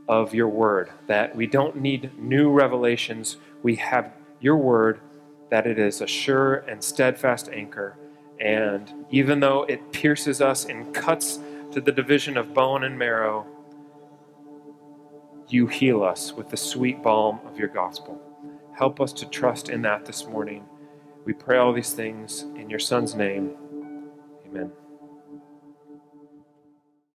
of 0.10 0.34
your 0.34 0.50
word, 0.50 0.92
that 1.08 1.38
we 1.38 1.48
don't 1.48 1.78
need 1.78 2.12
new 2.20 2.52
revelations. 2.52 3.38
We 3.62 3.76
have 3.78 4.12
your 4.42 4.58
word, 4.58 5.00
that 5.52 5.66
it 5.66 5.80
is 5.80 6.02
a 6.02 6.08
sure 6.08 6.56
and 6.68 6.84
steadfast 6.84 7.48
anchor. 7.48 7.96
And 8.44 9.06
even 9.10 9.40
though 9.40 9.64
it 9.64 9.94
pierces 9.94 10.42
us 10.42 10.66
and 10.66 10.94
cuts 10.94 11.40
to 11.72 11.80
the 11.80 11.94
division 11.94 12.36
of 12.36 12.54
bone 12.54 12.84
and 12.84 13.00
marrow, 13.00 13.48
you 15.48 15.66
heal 15.68 16.04
us 16.04 16.34
with 16.34 16.50
the 16.50 16.58
sweet 16.58 17.02
balm 17.02 17.40
of 17.46 17.58
your 17.58 17.70
gospel. 17.70 18.22
Help 18.78 19.00
us 19.00 19.14
to 19.14 19.26
trust 19.30 19.70
in 19.70 19.82
that 19.84 20.06
this 20.06 20.28
morning. 20.28 20.66
We 21.26 21.32
pray 21.32 21.58
all 21.58 21.72
these 21.72 21.94
things 21.94 22.42
in 22.58 22.70
your 22.70 22.80
Son's 22.80 23.16
name. 23.16 23.56
Amen. 24.46 24.74